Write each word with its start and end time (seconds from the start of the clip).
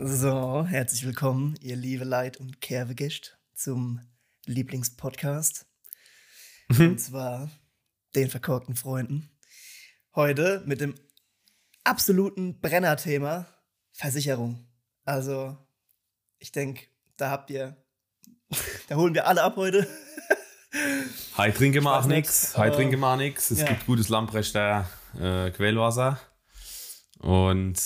So, 0.00 0.64
herzlich 0.68 1.04
willkommen, 1.04 1.56
ihr 1.60 1.74
liebe 1.76 2.04
Leid 2.04 2.36
und 2.36 2.60
Kervegäste, 2.60 3.30
zum 3.54 4.00
Lieblingspodcast. 4.46 5.66
Und 6.78 7.00
zwar 7.00 7.50
den 8.14 8.30
verkorkten 8.30 8.76
Freunden. 8.76 9.28
Heute 10.14 10.62
mit 10.66 10.80
dem 10.80 10.94
absoluten 11.84 12.60
Brennerthema 12.60 13.46
Versicherung. 13.92 14.68
Also, 15.04 15.56
ich 16.38 16.52
denke, 16.52 16.86
da 17.16 17.30
habt 17.30 17.50
ihr, 17.50 17.76
da 18.88 18.96
holen 18.96 19.14
wir 19.14 19.26
alle 19.26 19.42
ab 19.42 19.56
heute. 19.56 19.86
Hi, 21.38 21.50
trinke 21.50 21.80
mal 21.80 21.98
nicht, 22.02 22.08
nix. 22.08 22.56
Hi, 22.56 22.68
aber- 22.68 22.76
trinke 22.76 22.96
mal 22.98 23.16
nix. 23.16 23.50
Es 23.50 23.60
Ja. 23.60 23.66
gibt 23.66 23.86
gutes 23.86 24.08
Lamprechter 24.10 24.88
äh, 25.18 25.50
Quellwasser. 25.50 26.20
Und 27.18 27.80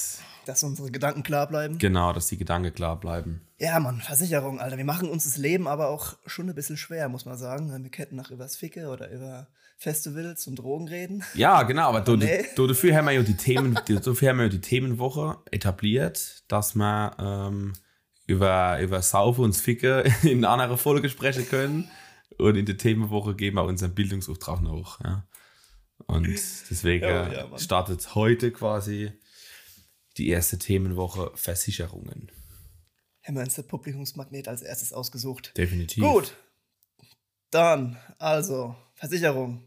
Dass 0.46 0.62
unsere 0.64 0.90
Gedanken 0.90 1.22
klar 1.22 1.46
bleiben. 1.46 1.78
genau, 1.78 2.12
dass 2.12 2.26
die 2.26 2.36
Gedanken 2.36 2.72
klar 2.74 2.98
bleiben. 2.98 3.42
Ja, 3.58 3.78
Mann, 3.78 4.00
Versicherung, 4.00 4.58
Alter. 4.60 4.76
Wir 4.76 4.84
machen 4.84 5.08
uns 5.08 5.24
das 5.24 5.36
Leben 5.36 5.68
aber 5.68 5.88
auch 5.88 6.16
schon 6.26 6.48
ein 6.48 6.54
bisschen 6.54 6.76
schwer, 6.76 7.08
muss 7.08 7.24
man 7.26 7.38
sagen. 7.38 7.70
Wir 7.82 7.90
könnten 7.90 8.16
noch 8.16 8.30
übers 8.30 8.56
Ficke 8.56 8.88
oder 8.88 9.10
über 9.10 9.46
Festivals 9.78 10.46
und 10.48 10.56
Drogen 10.56 10.88
reden. 10.88 11.22
Ja, 11.34 11.62
genau, 11.62 11.88
aber 11.88 12.00
du, 12.00 12.16
Nee. 12.16 12.44
du, 12.56 12.66
dafür 12.66 12.96
haben 12.96 13.04
wir 13.06 13.12
ja 13.12 13.22
die 13.22 13.36
Themen, 13.36 13.78
dafür 13.86 14.28
haben 14.30 14.36
wir 14.38 14.44
ja 14.44 14.48
die 14.50 14.60
Themenwoche 14.60 15.38
etabliert, 15.50 16.42
dass 16.48 16.74
wir 16.74 17.16
ähm, 17.20 17.72
über, 18.26 18.80
über 18.80 19.00
Saufen 19.02 19.44
und 19.44 19.56
Ficke 19.56 20.04
in 20.22 20.38
einer 20.44 20.50
anderen 20.50 20.76
Folge 20.78 21.08
sprechen 21.08 21.48
können. 21.48 21.88
Und 22.38 22.56
in 22.56 22.66
der 22.66 22.78
Themenwoche 22.78 23.36
geben 23.36 23.56
wir 23.58 23.64
unseren 23.64 23.94
Bildungsauftrag 23.94 24.60
noch. 24.62 25.00
Ja. 25.04 25.26
Und 26.06 26.26
deswegen 26.26 27.04
Ja, 27.04 27.32
ja, 27.32 27.46
Mann. 27.46 27.58
startet 27.60 28.14
heute 28.16 28.50
quasi 28.50 29.12
die 30.16 30.28
erste 30.28 30.58
Themenwoche 30.58 31.32
Versicherungen. 31.34 32.30
Haben 33.24 33.36
wir 33.36 33.42
uns 33.42 33.54
der 33.54 33.62
Publikumsmagnet 33.62 34.48
als 34.48 34.62
erstes 34.62 34.92
ausgesucht. 34.92 35.56
Definitiv. 35.56 36.02
Gut. 36.02 36.36
Dann, 37.50 37.96
also, 38.18 38.74
Versicherung. 38.94 39.62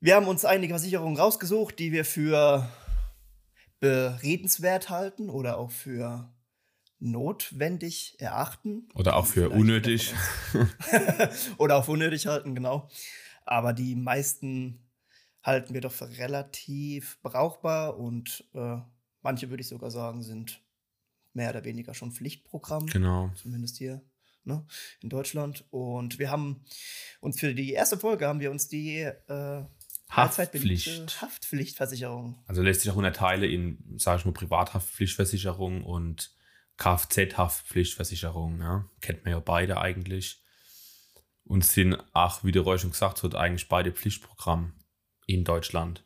Wir 0.00 0.14
haben 0.14 0.28
uns 0.28 0.44
einige 0.44 0.74
Versicherungen 0.74 1.18
rausgesucht, 1.18 1.78
die 1.78 1.92
wir 1.92 2.04
für 2.04 2.70
beredenswert 3.80 4.90
halten 4.90 5.30
oder 5.30 5.58
auch 5.58 5.70
für 5.70 6.32
notwendig 6.98 8.16
erachten. 8.18 8.88
Oder 8.94 9.16
auch 9.16 9.26
für 9.26 9.46
Vielleicht 9.46 9.60
unnötig. 9.60 10.14
oder 11.58 11.76
auch 11.76 11.88
unnötig 11.88 12.26
halten, 12.26 12.54
genau. 12.54 12.88
Aber 13.44 13.72
die 13.72 13.94
meisten 13.94 14.88
halten 15.42 15.74
wir 15.74 15.80
doch 15.80 15.92
für 15.92 16.18
relativ 16.18 17.18
brauchbar 17.22 17.98
und 17.98 18.44
äh, 18.54 18.78
manche 19.22 19.50
würde 19.50 19.60
ich 19.62 19.68
sogar 19.68 19.90
sagen, 19.90 20.22
sind 20.22 20.62
mehr 21.32 21.50
oder 21.50 21.64
weniger 21.64 21.94
schon 21.94 22.12
Pflichtprogramm 22.12 22.86
Genau. 22.86 23.30
zumindest 23.36 23.76
hier 23.78 24.02
ne, 24.44 24.66
in 25.00 25.08
Deutschland. 25.10 25.64
Und 25.70 26.18
wir 26.18 26.30
haben 26.30 26.64
uns 27.20 27.38
für 27.38 27.54
die 27.54 27.72
erste 27.72 27.98
Folge 27.98 28.26
haben 28.26 28.40
wir 28.40 28.50
uns 28.50 28.68
die 28.68 29.00
äh, 29.00 29.64
Haftpflicht. 30.10 31.20
Haftpflichtversicherung. 31.20 32.42
Also 32.46 32.62
lässt 32.62 32.80
sich 32.80 32.90
auch 32.90 32.96
unterteilen 32.96 33.42
in, 33.50 33.98
sage 33.98 34.20
ich 34.20 34.24
mal, 34.24 34.32
Privathaftpflichtversicherung 34.32 35.84
und 35.84 36.34
Kfz-Haftpflichtversicherung. 36.78 38.60
Ja. 38.60 38.88
Kennt 39.00 39.24
man 39.24 39.32
ja 39.32 39.40
beide 39.40 39.78
eigentlich. 39.78 40.42
Und 41.44 41.64
sind 41.64 41.96
auch, 42.12 42.44
wie 42.44 42.52
der 42.52 42.62
Roy 42.62 42.78
schon 42.78 42.90
gesagt 42.90 43.22
hat, 43.22 43.34
eigentlich 43.34 43.68
beide 43.68 43.92
Pflichtprogramm 43.92 44.74
in 45.26 45.44
Deutschland. 45.44 46.04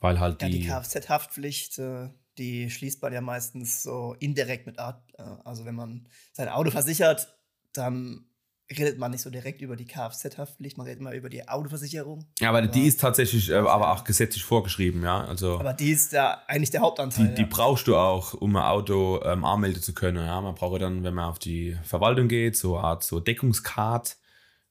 Weil 0.00 0.20
halt 0.20 0.42
Ja, 0.42 0.48
die 0.48 0.60
die. 0.60 0.66
Kfz-Haftpflicht, 0.66 1.78
äh, 1.78 2.08
die 2.38 2.70
schließt 2.70 3.02
man 3.02 3.12
ja 3.12 3.20
meistens 3.20 3.82
so 3.82 4.14
indirekt 4.20 4.66
mit 4.66 4.78
Art. 4.78 5.02
Äh, 5.18 5.22
also 5.44 5.64
wenn 5.64 5.74
man 5.74 6.08
sein 6.32 6.48
Auto 6.48 6.70
versichert, 6.70 7.28
dann 7.72 8.24
redet 8.70 8.98
man 8.98 9.10
nicht 9.10 9.22
so 9.22 9.30
direkt 9.30 9.62
über 9.62 9.76
die 9.76 9.86
Kfz-Haftpflicht, 9.86 10.76
man 10.76 10.86
redet 10.86 11.00
immer 11.00 11.14
über 11.14 11.30
die 11.30 11.48
Autoversicherung. 11.48 12.26
ja, 12.38 12.50
aber 12.50 12.66
die 12.66 12.86
ist 12.86 13.00
tatsächlich 13.00 13.48
äh, 13.50 13.54
aber 13.54 13.92
auch 13.92 14.04
gesetzlich 14.04 14.44
vorgeschrieben, 14.44 15.02
ja. 15.02 15.24
Also 15.24 15.58
Aber 15.58 15.72
die 15.72 15.90
ist 15.90 16.12
ja 16.12 16.42
eigentlich 16.46 16.70
der 16.70 16.82
Hauptanteil. 16.82 17.28
die, 17.28 17.34
die 17.34 17.42
ja. 17.42 17.48
brauchst 17.50 17.86
du 17.86 17.96
auch, 17.96 18.34
um 18.34 18.54
ein 18.56 18.62
Auto 18.62 19.22
ähm, 19.24 19.44
anmelden 19.44 19.82
zu 19.82 19.94
können. 19.94 20.24
Ja, 20.24 20.40
man 20.40 20.54
braucht 20.54 20.82
dann, 20.82 21.02
wenn 21.02 21.14
man 21.14 21.24
auf 21.24 21.38
die 21.38 21.78
Verwaltung 21.82 22.28
geht, 22.28 22.56
so 22.56 22.76
eine 22.76 22.86
Art 22.88 23.02
so 23.04 23.20
Deckungskarte 23.20 24.16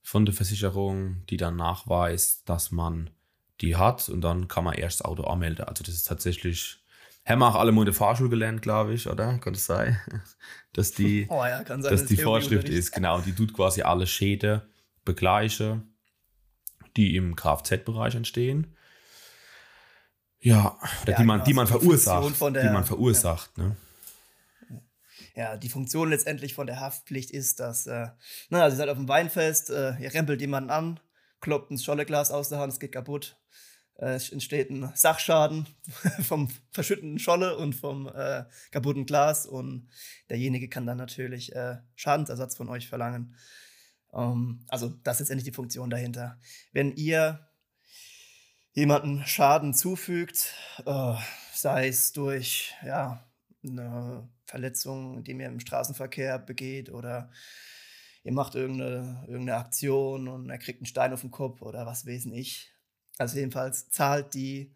von 0.04 0.26
der 0.26 0.36
Versicherung, 0.36 1.26
die 1.26 1.38
dann 1.38 1.56
nachweist, 1.56 2.48
dass 2.48 2.72
man 2.72 3.10
die 3.62 3.76
hat 3.76 4.10
und 4.10 4.22
dann 4.22 4.48
kann 4.48 4.64
man 4.64 4.76
erst 4.76 5.00
das 5.00 5.06
Auto 5.06 5.24
anmelden. 5.24 5.66
Also 5.66 5.84
das 5.84 5.96
ist 5.96 6.08
tatsächlich, 6.08 6.78
haben 7.26 7.40
wir 7.40 7.48
auch 7.48 7.56
alle 7.56 7.72
mal 7.72 7.82
in 7.82 7.86
der 7.86 7.94
Fahrschule 7.94 8.30
gelernt, 8.30 8.62
glaube 8.62 8.94
ich, 8.94 9.08
oder? 9.08 9.38
Kann 9.40 9.54
das 9.54 9.66
sein? 9.66 10.00
Dass 10.74 10.92
die, 10.92 11.26
Oh 11.30 11.44
ja, 11.46 11.64
kann 11.64 11.82
sein, 11.82 11.92
dass 11.92 12.06
die 12.06 12.16
Theorieunterricht- 12.16 12.24
Vorschrift 12.24 12.70
ist, 12.70 12.92
genau, 12.92 13.20
die 13.22 13.34
tut 13.34 13.54
quasi 13.54 13.82
alle 13.82 14.06
Schäden 14.06 14.62
begleichen, 15.06 15.96
die 16.96 17.16
im 17.16 17.36
Kfz-Bereich 17.36 18.16
entstehen. 18.16 18.76
Ja, 20.40 20.78
oder 21.02 21.14
Ja, 21.14 21.18
die 21.18 21.24
man, 21.26 21.38
genau, 21.40 21.46
die 21.46 21.54
man 21.54 21.68
so 21.68 21.74
die 21.76 21.80
verursacht, 21.80 22.42
der- 22.56 22.64
die 22.68 22.70
man 22.74 22.86
verursacht, 22.86 23.58
ne? 23.58 23.76
Ja, 25.36 25.56
die 25.58 25.70
Funktion 25.70 26.10
letztendlich 26.10 26.54
von 26.56 26.66
der 26.68 26.80
Haftpflicht 26.80 27.30
ist, 27.32 27.60
dass, 27.60 27.86
äh, 27.88 28.08
na, 28.50 28.64
also 28.64 28.76
ihr 28.76 28.78
seid 28.78 28.90
auf 28.90 28.98
dem 28.98 29.08
Weinfest, 29.08 29.70
äh, 29.70 29.96
ihr 30.00 30.14
rempelt 30.14 30.42
jemanden 30.42 30.70
an, 30.72 31.00
kloppt 31.42 31.72
ein 31.72 31.78
Scholleglas 31.78 32.32
aus 32.32 32.50
der 32.50 32.60
Hand, 32.60 32.74
es 32.74 32.80
geht 32.80 32.92
kaputt. 32.92 33.38
Äh, 33.96 34.14
es 34.14 34.32
entsteht 34.32 34.70
ein 34.70 34.92
Sachschaden 34.96 35.68
vom 36.22 36.50
verschütteten 36.72 37.20
Scholle 37.20 37.58
und 37.58 37.74
vom 37.74 38.08
äh, 38.08 38.46
kaputten 38.72 39.06
Glas 39.06 39.46
und 39.46 39.88
derjenige 40.30 40.70
kann 40.70 40.86
dann 40.86 40.98
natürlich 40.98 41.56
äh, 41.56 41.78
Schadensersatz 41.96 42.56
von 42.56 42.70
euch 42.70 42.88
verlangen. 42.88 43.36
Ähm, 44.14 44.66
also 44.68 44.90
das 45.04 45.16
ist 45.16 45.22
letztendlich 45.22 45.46
die 45.46 45.56
Funktion 45.56 45.90
dahinter. 45.90 46.40
Wenn 46.72 46.96
ihr 46.96 47.48
jemanden 48.74 49.26
Schaden 49.26 49.74
zufügt, 49.74 50.54
äh, 50.86 51.14
sei 51.54 51.88
es 51.88 52.12
durch 52.12 52.76
ja, 52.86 53.26
eine 53.66 54.30
Verletzung, 54.46 55.24
die 55.24 55.34
mir 55.34 55.48
im 55.48 55.60
Straßenverkehr 55.60 56.40
begeht 56.40 56.92
oder 56.92 57.32
ihr 58.28 58.34
macht 58.34 58.56
irgendeine, 58.56 59.24
irgendeine 59.26 59.58
Aktion 59.58 60.28
und 60.28 60.50
er 60.50 60.58
kriegt 60.58 60.82
einen 60.82 60.86
Stein 60.86 61.14
auf 61.14 61.22
den 61.22 61.32
Kopf 61.32 61.62
oder 61.62 61.86
was 61.86 62.06
weiß 62.06 62.26
ich. 62.26 62.74
Also 63.18 63.38
jedenfalls 63.38 63.90
zahlt 63.90 64.34
die 64.34 64.76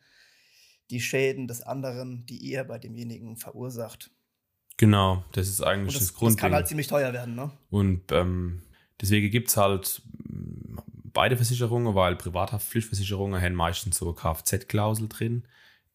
die 0.89 1.01
Schäden 1.01 1.47
des 1.47 1.61
anderen, 1.61 2.25
die 2.25 2.37
ihr 2.37 2.63
bei 2.63 2.77
demjenigen 2.79 3.35
verursacht. 3.35 4.09
Genau, 4.77 5.25
das 5.33 5.49
ist 5.49 5.61
eigentlich 5.61 5.95
das, 5.95 6.03
das, 6.03 6.11
das 6.11 6.17
Grundding. 6.17 6.37
kann 6.37 6.53
halt 6.53 6.67
ziemlich 6.69 6.87
teuer 6.87 7.11
werden, 7.11 7.35
ne? 7.35 7.51
Und 7.69 8.11
ähm, 8.11 8.61
deswegen 9.01 9.29
gibt 9.31 9.49
es 9.49 9.57
halt 9.57 10.01
mm, 10.23 10.77
beide 11.13 11.35
Versicherungen, 11.35 11.93
weil 11.93 12.15
Privathaftpflichtversicherungen 12.15 13.41
haben 13.41 13.55
meistens 13.55 13.97
so 13.97 14.13
Kfz-Klausel 14.13 15.09
drin, 15.09 15.45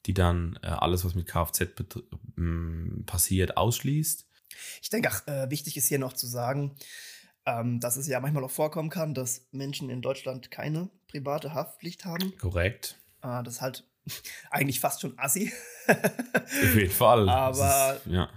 die 0.05 0.15
dann 0.15 0.59
äh, 0.63 0.67
alles, 0.69 1.07
was 1.07 1.15
mit 1.15 1.27
Kfz 1.27 1.61
betr- 1.75 2.05
m, 2.37 3.03
passiert, 3.07 3.57
ausschließt. 3.57 4.27
Ich 4.83 4.91
denke, 4.91 5.11
ach, 5.11 5.27
äh, 5.27 5.51
wichtig 5.51 5.77
ist 5.77 5.89
hier 5.89 5.99
noch 5.99 6.13
zu 6.13 6.27
sagen, 6.27 6.77
ähm, 7.47 7.81
dass 7.81 7.97
es 7.97 8.09
ja 8.09 8.21
manchmal 8.21 8.45
auch 8.45 8.51
vorkommen 8.51 8.91
kann, 8.91 9.15
dass 9.15 9.47
Menschen 9.53 9.89
in 9.89 10.03
Deutschland 10.03 10.51
keine 10.51 10.91
private 11.09 11.55
Haftpflicht 11.55 12.05
haben. 12.05 12.37
Korrekt. 12.39 13.01
Äh, 13.23 13.43
das 13.45 13.55
ist 13.55 13.61
halt 13.61 13.89
eigentlich 14.51 14.81
fast 14.81 15.01
schon 15.01 15.19
assi. 15.19 15.53
Auf 15.87 16.75
jeden 16.75 16.91
Fall. 16.91 17.29
Aber- 17.29 18.01
ist, 18.05 18.13
ja. 18.13 18.29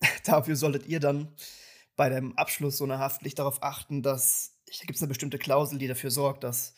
Dafür 0.24 0.56
solltet 0.56 0.86
ihr 0.86 0.98
dann 0.98 1.34
bei 1.94 2.08
dem 2.08 2.36
Abschluss 2.36 2.78
so 2.78 2.84
einer 2.84 2.98
Haftpflicht 2.98 3.38
darauf 3.38 3.62
achten, 3.62 4.02
dass 4.02 4.52
da 4.66 4.86
gibt 4.86 4.96
es 4.96 5.02
eine 5.02 5.08
bestimmte 5.08 5.38
Klausel, 5.38 5.78
die 5.78 5.86
dafür 5.86 6.10
sorgt, 6.10 6.44
dass 6.44 6.74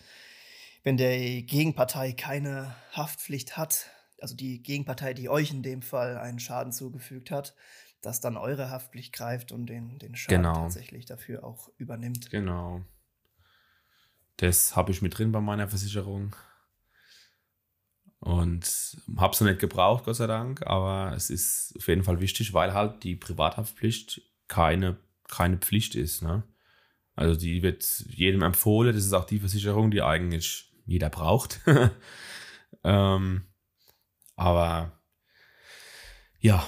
wenn 0.83 0.97
der 0.97 1.43
Gegenpartei 1.43 2.13
keine 2.13 2.75
Haftpflicht 2.93 3.57
hat, 3.57 3.87
also 4.21 4.35
die 4.35 4.63
Gegenpartei, 4.63 5.15
die 5.15 5.29
euch 5.29 5.53
in 5.53 5.63
dem 5.63 5.81
Fall 5.81 6.19
einen 6.19 6.41
Schaden 6.41 6.73
zugefügt 6.73 7.31
hat, 7.31 7.55
dass 8.07 8.21
dann 8.21 8.37
eure 8.37 8.71
Haftpflicht 8.71 9.13
greift 9.13 9.53
und 9.53 9.67
den, 9.67 9.99
den 9.99 10.15
Schaden 10.15 10.43
Genau. 10.43 10.55
tatsächlich 10.55 11.07
dafür 11.07 11.45
auch 11.45 11.71
übernimmt. 11.79 12.31
Genau. 12.31 12.83
Das 14.37 14.75
habe 14.77 14.91
ich 14.93 15.03
mit 15.03 15.17
drin 15.17 15.33
bei 15.33 15.41
meiner 15.41 15.69
Versicherung. 15.69 16.35
Und 18.19 18.65
habe 19.19 19.35
es 19.35 19.41
noch 19.41 19.49
nicht 19.49 19.61
gebraucht, 19.61 20.05
Gott 20.05 20.17
sei 20.17 20.27
Dank. 20.27 20.67
Aber 20.67 21.13
es 21.15 21.31
ist 21.31 21.75
auf 21.77 21.89
jeden 21.89 22.05
Fall 22.05 22.21
wichtig, 22.21 22.55
weil 22.55 22.73
halt 22.73 23.05
die 23.05 23.17
Privathaftpflicht 23.17 24.23
keine, 24.49 24.97
keine 25.29 25.59
Pflicht 25.59 25.95
ist. 25.95 26.23
Ne? 26.23 26.43
Also 27.15 27.39
die 27.39 27.63
wird 27.63 27.85
jedem 28.09 28.43
empfohlen. 28.43 28.95
Das 28.95 29.05
ist 29.05 29.13
auch 29.13 29.27
die 29.27 29.41
Versicherung, 29.41 29.91
die 29.91 30.03
eigentlich 30.03 30.73
jeder 30.87 31.11
braucht. 31.11 31.61
ähm, 32.85 33.43
aber 34.37 34.99
ja, 36.41 36.67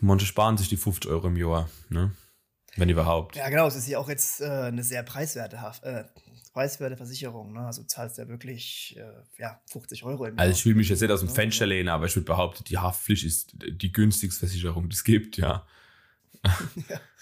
manche 0.00 0.26
sparen 0.26 0.56
sich 0.56 0.68
die 0.68 0.76
50 0.76 1.10
Euro 1.10 1.28
im 1.28 1.36
Jahr. 1.36 1.68
Ne? 1.88 2.12
Wenn 2.76 2.88
überhaupt. 2.88 3.36
Ja, 3.36 3.48
genau, 3.48 3.66
es 3.66 3.76
ist 3.76 3.88
ja 3.88 3.98
auch 3.98 4.08
jetzt 4.08 4.40
äh, 4.40 4.44
eine 4.44 4.84
sehr 4.84 5.02
preiswerte 5.02 5.60
Haft, 5.60 5.82
äh, 5.82 6.04
preiswerte 6.52 6.96
Versicherung. 6.96 7.52
Ne? 7.52 7.60
Also 7.60 7.82
zahlst 7.84 8.18
ja 8.18 8.28
wirklich 8.28 8.96
äh, 8.96 9.40
ja, 9.40 9.60
50 9.70 10.04
Euro 10.04 10.26
im 10.26 10.36
Jahr. 10.36 10.46
Also 10.46 10.52
ich 10.58 10.66
will 10.66 10.74
mich 10.74 10.88
jetzt 10.88 11.00
nicht 11.00 11.10
aus 11.10 11.20
dem 11.20 11.28
Fenster 11.28 11.66
lehnen, 11.66 11.88
aber 11.88 12.06
ich 12.06 12.14
würde 12.14 12.26
behaupten, 12.26 12.64
die 12.64 12.78
Haftpflicht 12.78 13.24
ist 13.24 13.54
die 13.54 13.92
günstigste 13.92 14.40
Versicherung, 14.40 14.88
die 14.88 14.94
es 14.94 15.04
gibt, 15.04 15.36
ja. 15.36 15.66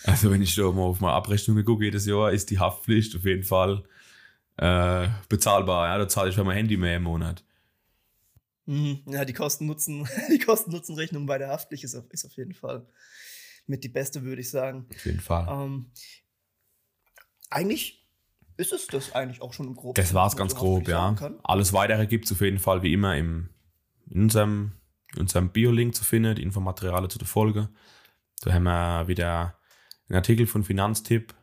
Also 0.04 0.30
wenn 0.30 0.42
ich 0.42 0.54
da 0.54 0.70
mal 0.70 0.82
auf 0.82 1.00
meine 1.00 1.14
Abrechnungen 1.14 1.64
gucke 1.64 1.84
jedes 1.84 2.06
Jahr, 2.06 2.30
ist 2.30 2.50
die 2.50 2.58
Haftpflicht 2.58 3.16
auf 3.16 3.24
jeden 3.24 3.42
Fall 3.42 3.82
äh, 4.58 5.08
bezahlbar. 5.28 5.88
Ja, 5.88 5.98
da 5.98 6.08
zahle 6.08 6.30
ich 6.30 6.36
für 6.36 6.44
mein 6.44 6.56
Handy 6.56 6.76
mehr 6.76 6.96
im 6.96 7.02
Monat. 7.04 7.42
Mhm. 8.68 9.00
Ja, 9.06 9.24
die 9.24 9.32
Kosten-Nutzen, 9.32 10.06
die 10.30 10.38
Kosten-Nutzen-Rechnung 10.38 11.24
bei 11.24 11.38
der 11.38 11.48
Haftpflicht 11.48 11.84
ist 11.84 11.94
auf, 11.94 12.04
ist 12.10 12.26
auf 12.26 12.32
jeden 12.32 12.52
Fall 12.52 12.86
mit 13.66 13.82
die 13.82 13.88
beste, 13.88 14.22
würde 14.22 14.42
ich 14.42 14.50
sagen. 14.50 14.86
Auf 14.94 15.06
jeden 15.06 15.20
Fall. 15.20 15.46
Ähm, 15.50 15.90
eigentlich 17.48 18.06
ist 18.58 18.74
es 18.74 18.86
das 18.86 19.14
eigentlich 19.14 19.40
auch 19.40 19.54
schon 19.54 19.68
im 19.68 19.74
Groben. 19.74 19.94
Das 19.94 20.12
war's 20.12 20.32
was 20.32 20.36
ganz 20.36 20.54
grob, 20.54 20.86
ja. 20.86 21.16
Alles 21.44 21.72
weitere 21.72 22.06
gibt 22.06 22.26
es 22.26 22.32
auf 22.32 22.42
jeden 22.42 22.58
Fall 22.58 22.82
wie 22.82 22.92
immer 22.92 23.16
im, 23.16 23.48
in 24.10 24.22
unserem, 24.24 24.72
in 25.14 25.22
unserem 25.22 25.50
Bio-Link 25.50 25.94
zu 25.94 26.04
finden, 26.04 26.34
die 26.34 26.42
Infomaterialien 26.42 27.08
zu 27.08 27.18
der 27.18 27.26
Folge. 27.26 27.70
Da 28.42 28.52
haben 28.52 28.64
wir 28.64 29.08
wieder 29.08 29.58
einen 30.08 30.16
Artikel 30.16 30.46
von 30.46 30.62
Finanztipp 30.62 31.34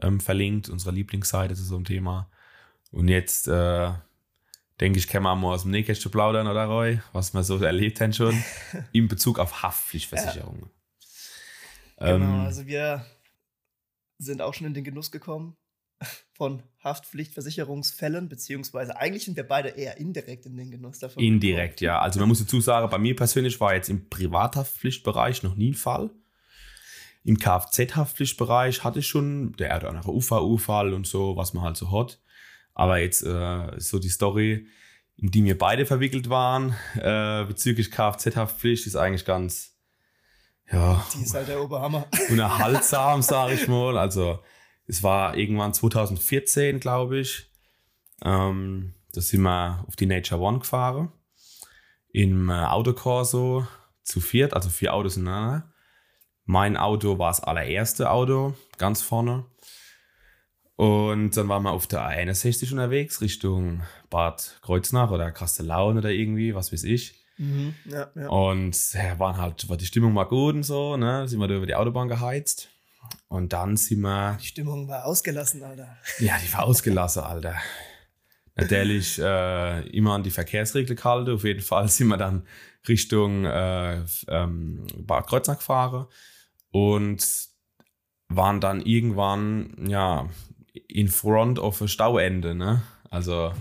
ähm, 0.00 0.20
verlinkt, 0.20 0.68
unsere 0.68 0.94
Lieblingsseite 0.94 1.54
zu 1.56 1.64
so 1.64 1.74
einem 1.74 1.84
Thema. 1.84 2.30
Und 2.92 3.08
jetzt 3.08 3.48
äh, 3.48 3.92
denke 4.80 4.98
ich, 4.98 5.08
können 5.08 5.24
wir 5.24 5.36
mal 5.36 5.54
aus 5.54 5.62
dem 5.62 5.70
Nähkästchen 5.70 6.10
plaudern, 6.10 6.46
oder 6.46 6.64
Roy? 6.64 7.00
Was 7.12 7.34
wir 7.34 7.42
so 7.44 7.58
erlebt 7.58 8.00
haben 8.00 8.12
schon 8.12 8.42
in 8.92 9.08
Bezug 9.08 9.38
auf 9.38 9.62
Haftpflichtversicherungen. 9.62 10.70
Genau, 11.98 12.14
Ähm, 12.14 12.40
also 12.40 12.66
wir 12.66 13.04
sind 14.18 14.42
auch 14.42 14.54
schon 14.54 14.66
in 14.66 14.74
den 14.74 14.84
Genuss 14.84 15.10
gekommen 15.10 15.56
von 16.32 16.62
Haftpflichtversicherungsfällen, 16.82 18.28
beziehungsweise 18.28 18.96
eigentlich 18.96 19.26
sind 19.26 19.36
wir 19.36 19.46
beide 19.46 19.68
eher 19.68 19.98
indirekt 19.98 20.46
in 20.46 20.56
den 20.56 20.70
Genuss 20.70 20.98
davon. 20.98 21.22
Indirekt, 21.22 21.82
ja. 21.82 22.00
Also 22.00 22.18
man 22.20 22.28
muss 22.28 22.38
dazu 22.38 22.60
sagen, 22.60 22.88
bei 22.88 22.98
mir 22.98 23.14
persönlich 23.14 23.60
war 23.60 23.74
jetzt 23.74 23.90
im 23.90 24.08
Privathaftpflichtbereich 24.08 25.42
noch 25.42 25.56
nie 25.56 25.72
ein 25.72 25.74
Fall. 25.74 26.10
Im 27.22 27.38
Kfz-Haftpflichtbereich 27.38 28.82
hatte 28.82 29.00
ich 29.00 29.06
schon 29.06 29.52
der 29.58 29.72
eine 29.72 29.80
oder 29.80 29.88
andere 29.90 30.12
UV-Unfall 30.12 30.94
und 30.94 31.06
so, 31.06 31.36
was 31.36 31.52
man 31.52 31.64
halt 31.64 31.76
so 31.76 31.92
hat. 31.92 32.18
Aber 32.74 32.98
jetzt 32.98 33.22
äh, 33.22 33.78
so 33.78 33.98
die 33.98 34.08
Story, 34.08 34.66
in 35.16 35.30
die 35.30 35.44
wir 35.44 35.58
beide 35.58 35.86
verwickelt 35.86 36.30
waren, 36.30 36.74
äh, 36.96 37.44
bezüglich 37.44 37.90
Kfz-Haftpflicht, 37.90 38.86
ist 38.86 38.96
eigentlich 38.96 39.24
ganz, 39.24 39.76
ja, 40.70 41.04
Die 41.14 41.22
ist 41.22 41.34
halt 41.34 41.48
der 41.48 41.62
Oberhammer. 41.62 42.06
unerhaltsam, 42.30 43.22
sage 43.22 43.54
ich 43.54 43.66
mal. 43.68 43.98
Also 43.98 44.38
es 44.86 45.02
war 45.02 45.36
irgendwann 45.36 45.74
2014, 45.74 46.80
glaube 46.80 47.18
ich. 47.18 47.50
Ähm, 48.22 48.94
da 49.12 49.20
sind 49.20 49.42
wir 49.42 49.84
auf 49.88 49.96
die 49.96 50.06
Nature 50.06 50.40
One 50.40 50.60
gefahren. 50.60 51.12
Im 52.12 52.50
äh, 52.50 52.52
Autokorso 52.52 53.66
zu 54.02 54.20
viert, 54.20 54.54
also 54.54 54.68
vier 54.68 54.94
Autos 54.94 55.16
ineinander. 55.16 55.72
Mein 56.44 56.76
Auto 56.76 57.18
war 57.18 57.30
das 57.30 57.40
allererste 57.40 58.10
Auto, 58.10 58.54
ganz 58.78 59.02
vorne. 59.02 59.44
Und 60.80 61.36
dann 61.36 61.46
waren 61.50 61.64
wir 61.64 61.72
auf 61.72 61.86
der 61.86 62.00
A61 62.00 62.72
unterwegs, 62.72 63.20
Richtung 63.20 63.82
Bad 64.08 64.58
Kreuznach 64.62 65.10
oder 65.10 65.30
Kastellaun 65.30 65.98
oder 65.98 66.08
irgendwie, 66.08 66.54
was 66.54 66.72
weiß 66.72 66.84
ich. 66.84 67.22
Mhm, 67.36 67.74
ja, 67.84 68.10
ja. 68.14 68.28
Und 68.30 68.94
ja, 68.94 69.18
waren 69.18 69.36
halt, 69.36 69.68
war 69.68 69.76
die 69.76 69.84
Stimmung 69.84 70.14
mal 70.14 70.24
gut 70.24 70.54
und 70.54 70.62
so, 70.62 70.96
ne? 70.96 71.28
Sind 71.28 71.38
wir 71.38 71.48
da 71.48 71.56
über 71.56 71.66
die 71.66 71.74
Autobahn 71.74 72.08
geheizt. 72.08 72.70
Und 73.28 73.52
dann 73.52 73.76
sind 73.76 74.00
wir, 74.00 74.38
Die 74.40 74.46
Stimmung 74.46 74.88
war 74.88 75.04
ausgelassen, 75.04 75.62
Alter. 75.62 75.98
ja, 76.18 76.38
die 76.42 76.50
war 76.54 76.64
ausgelassen, 76.64 77.24
Alter. 77.24 77.56
Natürlich 78.54 79.18
äh, 79.18 79.86
immer 79.90 80.14
an 80.14 80.22
die 80.22 80.30
Verkehrsregeln 80.30 80.96
gehalten. 80.96 81.30
Auf 81.30 81.44
jeden 81.44 81.60
Fall 81.60 81.88
sind 81.88 82.08
wir 82.08 82.16
dann 82.16 82.46
Richtung 82.88 83.44
äh, 83.44 84.02
ähm, 84.28 84.86
Bad 84.96 85.26
Kreuznach 85.26 85.58
gefahren 85.58 86.06
und 86.70 87.50
waren 88.28 88.62
dann 88.62 88.80
irgendwann, 88.80 89.74
ja, 89.86 90.26
in 90.94 91.08
front 91.08 91.58
of 91.58 91.80
a 91.82 91.88
Stauende, 91.88 92.54
ne? 92.54 92.82
Also, 93.10 93.52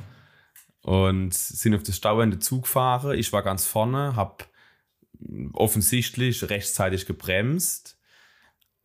und 0.82 1.34
sind 1.34 1.76
auf 1.76 1.84
das 1.84 1.98
Stauende 1.98 2.40
zugefahren. 2.40 3.18
Ich 3.18 3.34
war 3.34 3.44
ganz 3.44 3.66
vorne, 3.66 4.16
hab 4.16 4.48
offensichtlich 5.54 6.50
rechtzeitig 6.50 7.06
gebremst. 7.06 7.98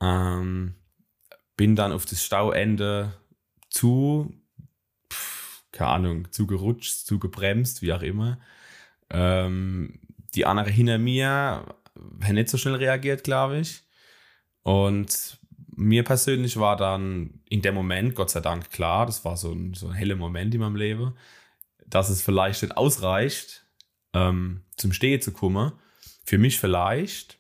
Ähm, 0.01 0.75
bin 1.57 1.77
dann 1.77 1.93
auf 1.93 2.07
das 2.07 2.25
Stauende 2.25 3.13
zu, 3.71 4.35
pf, 5.13 5.65
keine 5.73 5.91
Ahnung, 5.91 6.33
zugerutscht, 6.33 7.07
zugebremst, 7.07 7.83
wie 7.83 7.93
auch 7.93 8.03
immer. 8.03 8.41
Ähm, 9.11 10.01
die 10.35 10.47
andere 10.47 10.71
hinter 10.71 10.99
mir 10.99 11.77
hat 12.23 12.33
nicht 12.33 12.49
so 12.49 12.59
schnell 12.59 12.75
reagiert, 12.75 13.25
glaube 13.25 13.61
ich. 13.61 13.83
Und 14.63 15.39
mir 15.77 16.05
persönlich 16.05 16.59
war 16.59 16.77
dann 16.77 17.41
in 17.49 17.63
dem 17.63 17.75
Moment, 17.75 18.15
Gott 18.15 18.31
sei 18.31 18.41
Dank, 18.41 18.71
klar, 18.71 19.07
das 19.07 19.25
war 19.25 19.37
so 19.37 19.53
ein, 19.53 19.75
so 19.75 19.89
ein 19.89 19.95
heller 19.95 20.17
Moment 20.17 20.55
in 20.55 20.61
meinem 20.61 20.77
Leben, 20.77 21.15
dass 21.87 22.09
es 22.11 22.23
vielleicht 22.23 22.63
nicht 22.63 22.77
ausreicht, 22.77 23.67
ähm, 24.13 24.65
zum 24.77 24.93
Stehen 24.93 25.21
zu 25.21 25.33
kommen. 25.33 25.73
Für 26.25 26.39
mich 26.39 26.59
vielleicht, 26.59 27.39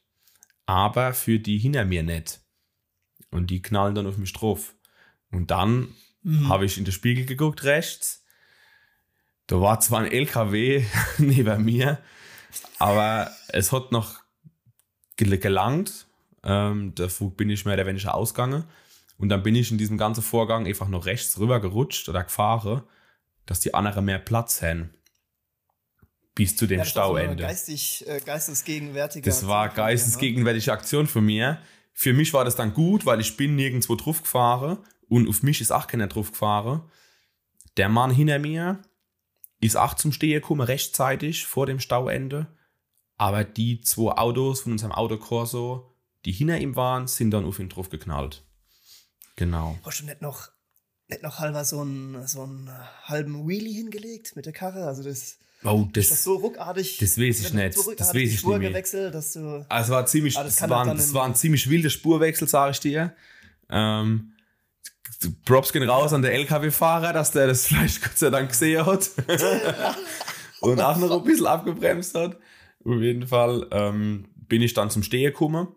aber 0.66 1.14
für 1.14 1.38
die 1.38 1.58
hinter 1.58 1.84
mir 1.84 2.02
nicht. 2.02 2.40
Und 3.30 3.48
die 3.50 3.62
knallen 3.62 3.94
dann 3.94 4.06
auf 4.06 4.18
mich 4.18 4.32
drauf. 4.32 4.74
Und 5.30 5.50
dann 5.50 5.88
Mhm. 6.22 6.48
habe 6.48 6.64
ich 6.64 6.78
in 6.78 6.84
den 6.86 6.92
Spiegel 6.92 7.26
geguckt, 7.26 7.64
rechts. 7.64 8.24
Da 9.46 9.60
war 9.60 9.78
zwar 9.80 10.00
ein 10.00 10.10
LKW 10.10 10.84
neben 11.18 11.64
mir, 11.64 11.98
aber 12.78 13.30
es 13.48 13.72
hat 13.72 13.92
noch 13.92 14.20
gel- 15.16 15.36
gelangt. 15.38 16.06
Ähm, 16.44 16.94
dafür 16.94 17.30
bin 17.30 17.50
ich 17.50 17.64
mehr 17.64 17.74
oder 17.74 17.86
weniger 17.86 18.14
ausgegangen. 18.14 18.64
Und 19.16 19.28
dann 19.28 19.42
bin 19.42 19.54
ich 19.54 19.70
in 19.70 19.78
diesem 19.78 19.96
ganzen 19.96 20.22
Vorgang 20.22 20.66
einfach 20.66 20.88
noch 20.88 21.06
rechts 21.06 21.38
rüber 21.38 21.60
gerutscht 21.60 22.08
oder 22.08 22.24
gefahren, 22.24 22.82
dass 23.46 23.60
die 23.60 23.74
anderen 23.74 24.04
mehr 24.04 24.18
Platz 24.18 24.62
haben. 24.62 24.90
Bis 26.34 26.56
zu 26.56 26.66
dem 26.66 26.78
Ja, 26.78 26.84
das 26.84 26.96
war 26.96 27.04
Stauende. 27.04 27.42
Geistig, 27.42 28.04
äh, 28.08 28.20
geistesgegenwärtige. 28.20 29.24
Das 29.24 29.46
war 29.46 29.64
Aktion 29.64 29.68
von 29.68 29.76
dir, 29.76 29.82
ne? 29.82 29.88
geistesgegenwärtige 29.88 30.72
Aktion 30.72 31.06
von 31.06 31.24
mir. 31.24 31.58
Für 31.92 32.12
mich 32.12 32.32
war 32.32 32.44
das 32.44 32.56
dann 32.56 32.74
gut, 32.74 33.06
weil 33.06 33.20
ich 33.20 33.36
bin 33.36 33.54
nirgendwo 33.54 33.94
drauf 33.94 34.22
gefahren 34.22 34.78
und 35.08 35.28
auf 35.28 35.44
mich 35.44 35.60
ist 35.60 35.70
auch 35.70 35.86
keiner 35.86 36.08
drauf 36.08 36.32
gefahren. 36.32 36.82
Der 37.76 37.88
Mann 37.88 38.10
hinter 38.10 38.40
mir 38.40 38.82
ist 39.60 39.76
auch 39.76 39.94
zum 39.94 40.12
Stehen 40.12 40.40
gekommen, 40.40 40.60
rechtzeitig 40.60 41.46
vor 41.46 41.66
dem 41.66 41.78
Stauende. 41.78 42.48
Aber 43.16 43.44
die 43.44 43.80
zwei 43.80 44.12
Autos 44.12 44.62
von 44.62 44.72
unserem 44.72 44.90
Autokorso, 44.90 45.93
die 46.24 46.32
hinter 46.32 46.58
ihm 46.58 46.76
waren, 46.76 47.06
sind 47.06 47.30
dann 47.30 47.44
auf 47.44 47.58
ihn 47.58 47.68
drauf 47.68 47.90
geknallt. 47.90 48.44
Genau. 49.36 49.78
Hast 49.84 50.00
du 50.00 50.04
nicht 50.06 50.22
noch, 50.22 50.48
nicht 51.08 51.22
noch 51.22 51.38
halber 51.38 51.64
so 51.64 51.80
einen, 51.80 52.26
so 52.26 52.42
einen 52.42 52.70
halben 53.04 53.46
Wheelie 53.48 53.74
hingelegt 53.74 54.36
mit 54.36 54.46
der 54.46 54.52
Karre? 54.52 54.86
Also 54.86 55.02
das 55.02 55.38
Oh, 55.66 55.84
ist 55.86 55.96
das 55.96 56.08
das, 56.10 56.24
so 56.24 56.34
ruckartig. 56.34 56.98
das 56.98 57.16
weiß 57.18 57.40
ich 57.40 57.48
so 57.48 57.54
nicht. 57.56 57.76
ruckartig 57.78 57.96
Das 57.96 58.08
weiß 58.14 58.22
ich 58.30 58.38
Spur 58.40 58.58
nicht 58.58 58.92
mehr. 58.92 59.10
dass 59.10 59.32
du. 59.32 59.64
Also, 59.70 59.86
es 59.86 59.90
war 59.96 60.04
ziemlich, 60.06 60.36
Ah, 60.36 60.44
das 60.44 60.56
das, 60.56 60.68
war, 60.68 60.84
das 60.94 61.14
war 61.14 61.24
ein 61.24 61.34
ziemlich 61.34 61.70
wilder 61.70 61.88
Spurwechsel, 61.88 62.46
sage 62.46 62.72
ich 62.72 62.80
dir. 62.80 63.14
Ähm, 63.70 64.34
Props 65.46 65.72
gehen 65.72 65.88
raus 65.88 66.12
an 66.12 66.20
der 66.20 66.34
LKW-Fahrer, 66.34 67.14
dass 67.14 67.30
der 67.30 67.46
das 67.46 67.66
vielleicht 67.66 68.02
Gott 68.02 68.18
sei 68.18 68.28
Dank 68.28 68.50
gesehen 68.50 68.84
hat. 68.84 69.10
und 70.60 70.80
auch 70.82 70.98
noch 70.98 71.10
ein 71.18 71.24
bisschen 71.24 71.46
abgebremst 71.46 72.14
hat. 72.14 72.36
Auf 72.84 73.00
jeden 73.00 73.26
Fall 73.26 73.66
ähm, 73.70 74.28
bin 74.36 74.60
ich 74.60 74.74
dann 74.74 74.90
zum 74.90 75.02
Stehen 75.02 75.24
gekommen. 75.32 75.68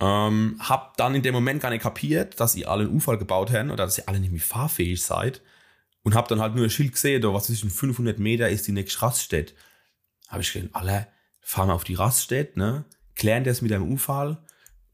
Ähm, 0.00 0.56
hab 0.60 0.96
dann 0.96 1.14
in 1.14 1.22
dem 1.22 1.34
Moment 1.34 1.60
gar 1.60 1.70
nicht 1.70 1.82
kapiert, 1.82 2.40
dass 2.40 2.56
ihr 2.56 2.70
alle 2.70 2.84
einen 2.84 2.94
Unfall 2.94 3.18
gebaut 3.18 3.52
habt 3.52 3.70
oder 3.70 3.84
dass 3.84 3.98
ihr 3.98 4.08
alle 4.08 4.18
nicht 4.18 4.32
mehr 4.32 4.40
fahrfähig 4.40 5.02
seid. 5.02 5.42
Und 6.02 6.14
hab 6.14 6.28
dann 6.28 6.40
halt 6.40 6.54
nur 6.54 6.64
ein 6.64 6.70
Schild 6.70 6.92
gesehen, 6.92 7.20
da 7.20 7.34
was 7.34 7.50
ist 7.50 7.62
in 7.62 7.70
500 7.70 8.18
Meter 8.18 8.48
ist 8.48 8.66
die 8.66 8.72
nächste 8.72 9.02
Raststätte. 9.02 9.52
Habe 10.28 10.40
ich 10.42 10.52
gedacht, 10.52 10.74
alle 10.74 11.06
fahren 11.40 11.68
wir 11.68 11.74
auf 11.74 11.84
die 11.84 11.94
Raststätte, 11.94 12.58
ne? 12.58 12.86
Klären 13.16 13.44
das 13.44 13.60
mit 13.60 13.70
einem 13.72 13.90
Unfall 13.90 14.38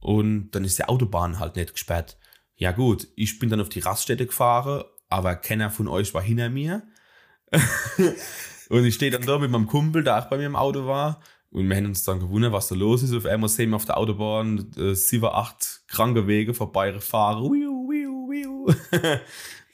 und 0.00 0.50
dann 0.50 0.64
ist 0.64 0.78
die 0.78 0.84
Autobahn 0.84 1.38
halt 1.38 1.54
nicht 1.54 1.74
gesperrt. 1.74 2.18
Ja 2.56 2.72
gut, 2.72 3.06
ich 3.14 3.38
bin 3.38 3.50
dann 3.50 3.60
auf 3.60 3.68
die 3.68 3.80
Raststätte 3.80 4.26
gefahren, 4.26 4.82
aber 5.08 5.36
keiner 5.36 5.70
von 5.70 5.86
euch 5.86 6.12
war 6.14 6.22
hinter 6.22 6.48
mir. 6.48 6.82
und 8.68 8.84
ich 8.84 8.94
stehe 8.94 9.12
dann 9.12 9.26
da 9.26 9.38
mit 9.38 9.50
meinem 9.50 9.68
Kumpel, 9.68 10.02
der 10.02 10.18
auch 10.18 10.26
bei 10.26 10.38
mir 10.38 10.46
im 10.46 10.56
Auto 10.56 10.86
war. 10.86 11.20
Und 11.50 11.68
wir 11.68 11.76
haben 11.76 11.86
uns 11.86 12.04
dann 12.04 12.20
gewundert, 12.20 12.52
was 12.52 12.68
da 12.68 12.74
los 12.74 13.02
ist. 13.02 13.14
Auf 13.14 13.26
einmal 13.26 13.48
sehen 13.48 13.70
wir 13.70 13.76
auf 13.76 13.84
der 13.84 13.96
Autobahn 13.96 14.70
äh, 14.76 14.94
sieben, 14.94 15.26
acht 15.26 15.82
kranke 15.88 16.26
Wege 16.26 16.54
vorbeifahren. 16.54 17.44
Wiu, 17.44 17.88
wiu. 17.88 18.66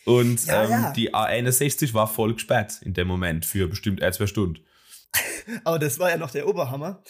Und 0.05 0.47
Ja, 0.47 0.65
ähm, 0.65 0.71
ja. 0.71 0.93
die 0.93 1.15
A61 1.15 1.95
war 1.95 2.09
voll 2.09 2.35
gesperrt 2.35 2.83
in 2.83 2.95
dem 2.95 3.09
Moment 3.09 3.45
für 3.47 3.69
bestimmt 3.69 4.03
ein, 4.03 4.13
zwei 4.13 4.27
Stunden. 4.27 4.65
Aber 5.65 5.79
das 5.79 5.99
war 5.99 6.11
ja 6.11 6.17
noch 6.17 6.31
der 6.31 6.49
Oberhammer. 6.49 7.03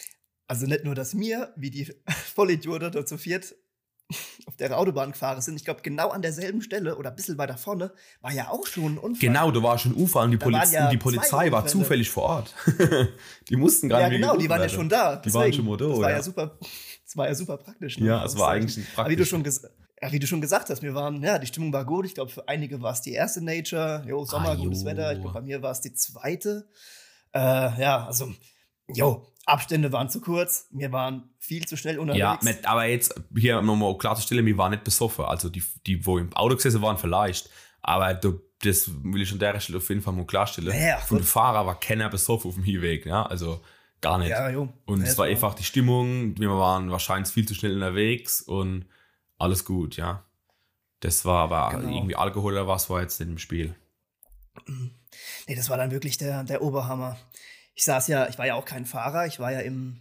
Also 0.47 0.65
nicht 0.65 0.83
nur, 0.83 0.93
dass 0.93 1.13
mir, 1.13 1.53
wie 1.55 1.71
die 1.71 1.91
Vollidioten 2.35 2.91
da 2.91 3.05
zu 3.05 3.17
viert 3.17 3.55
auf 4.45 4.55
der 4.57 4.77
Autobahn 4.77 5.11
gefahren 5.11 5.41
sind, 5.41 5.55
ich 5.55 5.65
glaube, 5.65 5.81
genau 5.81 6.09
an 6.09 6.21
derselben 6.21 6.61
Stelle 6.61 6.95
oder 6.97 7.09
ein 7.09 7.15
bisschen 7.15 7.37
weiter 7.37 7.57
vorne, 7.57 7.91
war 8.21 8.31
ja 8.31 8.49
auch 8.49 8.65
schon 8.67 8.93
ein 8.93 8.97
Unfall. 8.97 9.19
Genau, 9.29 9.51
da 9.51 9.61
war 9.63 9.77
schon 9.77 9.93
Unfall 9.93 10.25
und 10.25 10.31
die, 10.31 10.37
Poliz 10.37 10.71
ja 10.71 10.89
die 10.89 10.97
Polizei 10.97 11.51
war 11.51 11.65
zufällig 11.65 12.09
vor 12.09 12.23
Ort. 12.23 12.55
die 13.49 13.55
mussten 13.55 13.89
gar 13.89 14.01
ja, 14.01 14.09
nicht 14.09 14.19
mehr 14.19 14.29
genau, 14.29 14.39
die 14.41 14.49
waren 14.49 14.61
ja 14.61 14.69
schon 14.69 14.89
da. 14.89 15.17
Die 15.17 15.33
waren 15.33 15.51
schon 15.53 15.65
mal 15.65 15.77
da, 15.77 15.87
Das 15.87 15.97
war 15.99 16.09
ja, 16.09 16.15
ja. 16.17 16.23
super, 16.23 16.57
das 17.05 17.17
war 17.17 17.27
ja 17.27 17.35
super 17.35 17.57
praktisch. 17.57 17.97
ne? 17.99 18.07
Ja, 18.07 18.25
es 18.25 18.37
war 18.37 18.49
eigentlich 18.51 18.77
ein 18.77 18.87
Aber 18.95 19.09
wie 19.09 19.15
du, 19.15 19.23
praktisch. 19.23 19.29
schon 19.29 19.43
ges- 19.43 19.69
ja, 20.01 20.11
wie 20.11 20.19
du 20.19 20.27
schon 20.27 20.41
gesagt 20.41 20.69
hast, 20.69 20.81
wir 20.81 20.93
waren, 20.93 21.23
ja, 21.23 21.39
die 21.39 21.47
Stimmung 21.47 21.71
war 21.71 21.85
gut. 21.85 22.05
Ich 22.05 22.13
glaube, 22.15 22.29
für 22.29 22.47
einige 22.49 22.81
war 22.81 22.91
es 22.91 22.99
die 23.01 23.13
erste 23.13 23.41
Nature. 23.41 24.03
Jo, 24.05 24.25
Sommer, 24.25 24.49
Ah, 24.49 24.55
gutes 24.55 24.81
jo. 24.81 24.87
Wetter. 24.87 25.13
Ich 25.13 25.19
glaube, 25.21 25.33
bei 25.35 25.41
mir 25.41 25.61
war 25.61 25.71
es 25.71 25.79
die 25.79 25.93
zweite. 25.93 26.67
Äh, 27.33 27.39
ja, 27.39 28.05
also, 28.05 28.33
jo, 28.87 29.25
Abstände 29.45 29.91
waren 29.91 30.09
zu 30.09 30.21
kurz. 30.21 30.67
Wir 30.71 30.91
waren 30.91 31.29
viel 31.39 31.65
zu 31.65 31.75
schnell 31.77 31.99
unterwegs. 31.99 32.19
Ja, 32.19 32.39
mit, 32.41 32.65
aber 32.65 32.85
jetzt 32.85 33.13
hier 33.37 33.61
nochmal 33.61 33.97
klarzustellen, 33.97 34.45
wir 34.45 34.57
waren 34.57 34.71
nicht 34.71 34.83
besoffen. 34.83 35.25
Also 35.25 35.49
die, 35.49 35.63
die 35.85 36.05
wo 36.05 36.17
im 36.17 36.33
Auto 36.33 36.55
gesessen 36.55 36.81
waren, 36.81 36.97
vielleicht. 36.97 37.49
Aber 37.81 38.13
du, 38.13 38.39
das 38.59 38.89
will 39.03 39.21
ich 39.21 39.31
an 39.33 39.39
der 39.39 39.59
Stelle 39.59 39.79
auf 39.79 39.89
jeden 39.89 40.01
Fall 40.01 40.13
mal 40.13 40.25
klarstellen. 40.25 40.69
Ja, 40.73 40.87
ja, 40.87 40.97
Von 40.99 41.17
der 41.17 41.27
Fahrer 41.27 41.65
war 41.65 41.79
keiner 41.79 42.09
besoffen 42.09 42.49
auf 42.49 42.55
dem 42.55 42.63
Hinweg. 42.63 43.05
Ja? 43.05 43.25
Also 43.25 43.61
gar 43.99 44.17
nicht. 44.17 44.29
ja, 44.29 44.49
jo. 44.49 44.69
Und 44.85 45.01
Ja, 45.01 45.07
es 45.07 45.17
war 45.17 45.25
einfach 45.25 45.53
die 45.55 45.63
Stimmung, 45.65 46.37
wir 46.39 46.49
waren 46.51 46.89
wahrscheinlich 46.91 47.33
viel 47.33 47.45
zu 47.47 47.53
schnell 47.55 47.73
unterwegs 47.73 48.41
und 48.41 48.85
alles 49.37 49.65
gut, 49.65 49.97
ja. 49.97 50.23
Das 51.01 51.25
war 51.25 51.43
aber 51.51 51.77
Genau. 51.77 51.93
irgendwie 51.97 52.15
Alkohol 52.15 52.53
oder 52.53 52.67
was 52.67 52.89
war 52.89 53.01
jetzt 53.01 53.19
nicht 53.19 53.29
im 53.29 53.37
Spiel. 53.37 53.75
Nee, 55.47 55.55
das 55.55 55.69
war 55.69 55.75
dann 55.77 55.91
wirklich 55.91 56.17
der, 56.17 56.43
der 56.45 56.61
Oberhammer. 56.61 57.17
Ich 57.75 57.85
saß 57.85 58.07
ja, 58.07 58.27
ich 58.29 58.37
war 58.37 58.45
ja 58.45 58.55
auch 58.55 58.65
kein 58.65 58.85
Fahrer, 58.85 59.25
ich 59.25 59.39
war 59.39 59.51
ja 59.51 59.59
im, 59.59 59.99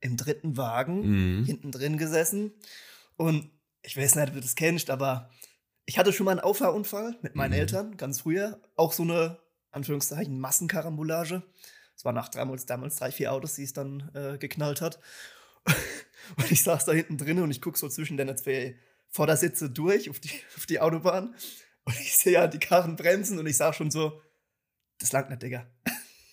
im 0.00 0.16
dritten 0.16 0.56
Wagen, 0.56 1.40
Mhm. 1.40 1.44
hinten 1.44 1.70
drin 1.72 1.98
gesessen. 1.98 2.52
Und 3.16 3.50
ich 3.82 3.96
weiß 3.96 4.14
nicht, 4.14 4.28
ob 4.28 4.34
du 4.34 4.40
das 4.40 4.54
kennst, 4.54 4.90
aber 4.90 5.30
ich 5.84 5.98
hatte 5.98 6.12
schon 6.12 6.24
mal 6.24 6.30
einen 6.32 6.40
Auffahrunfall 6.40 7.16
mit 7.22 7.34
meinen 7.34 7.52
Mhm. 7.52 7.58
Eltern, 7.58 7.96
ganz 7.96 8.20
früher. 8.20 8.60
Auch 8.76 8.92
so 8.92 9.02
eine, 9.02 9.38
Anführungszeichen, 9.72 10.38
Massenkarambolage. 10.40 11.42
Es 11.96 12.04
war 12.04 12.12
nach 12.12 12.28
damals, 12.28 12.66
damals 12.66 12.96
drei, 12.96 13.10
vier 13.12 13.32
Autos, 13.32 13.54
die 13.54 13.64
es 13.64 13.72
dann 13.72 14.10
äh, 14.14 14.38
geknallt 14.38 14.80
hat. 14.80 14.98
Und 16.36 16.50
ich 16.50 16.62
saß 16.62 16.84
da 16.84 16.92
hinten 16.92 17.18
drin 17.18 17.40
und 17.40 17.50
ich 17.50 17.60
gucke 17.60 17.76
so 17.78 17.88
zwischen 17.88 18.16
den 18.16 18.34
zwei 18.36 18.76
Vordersitze 19.08 19.68
durch 19.70 20.08
auf 20.08 20.20
die, 20.20 20.30
auf 20.56 20.66
die 20.66 20.80
Autobahn. 20.80 21.34
Und 21.84 22.00
ich 22.00 22.16
sehe 22.16 22.32
ja 22.34 22.46
die 22.46 22.58
Karren 22.60 22.94
bremsen 22.96 23.38
und 23.40 23.46
ich 23.46 23.56
sag 23.56 23.74
schon 23.74 23.90
so, 23.90 24.20
das 24.98 25.10
langt 25.12 25.30
nicht, 25.30 25.42
Digga. 25.42 25.66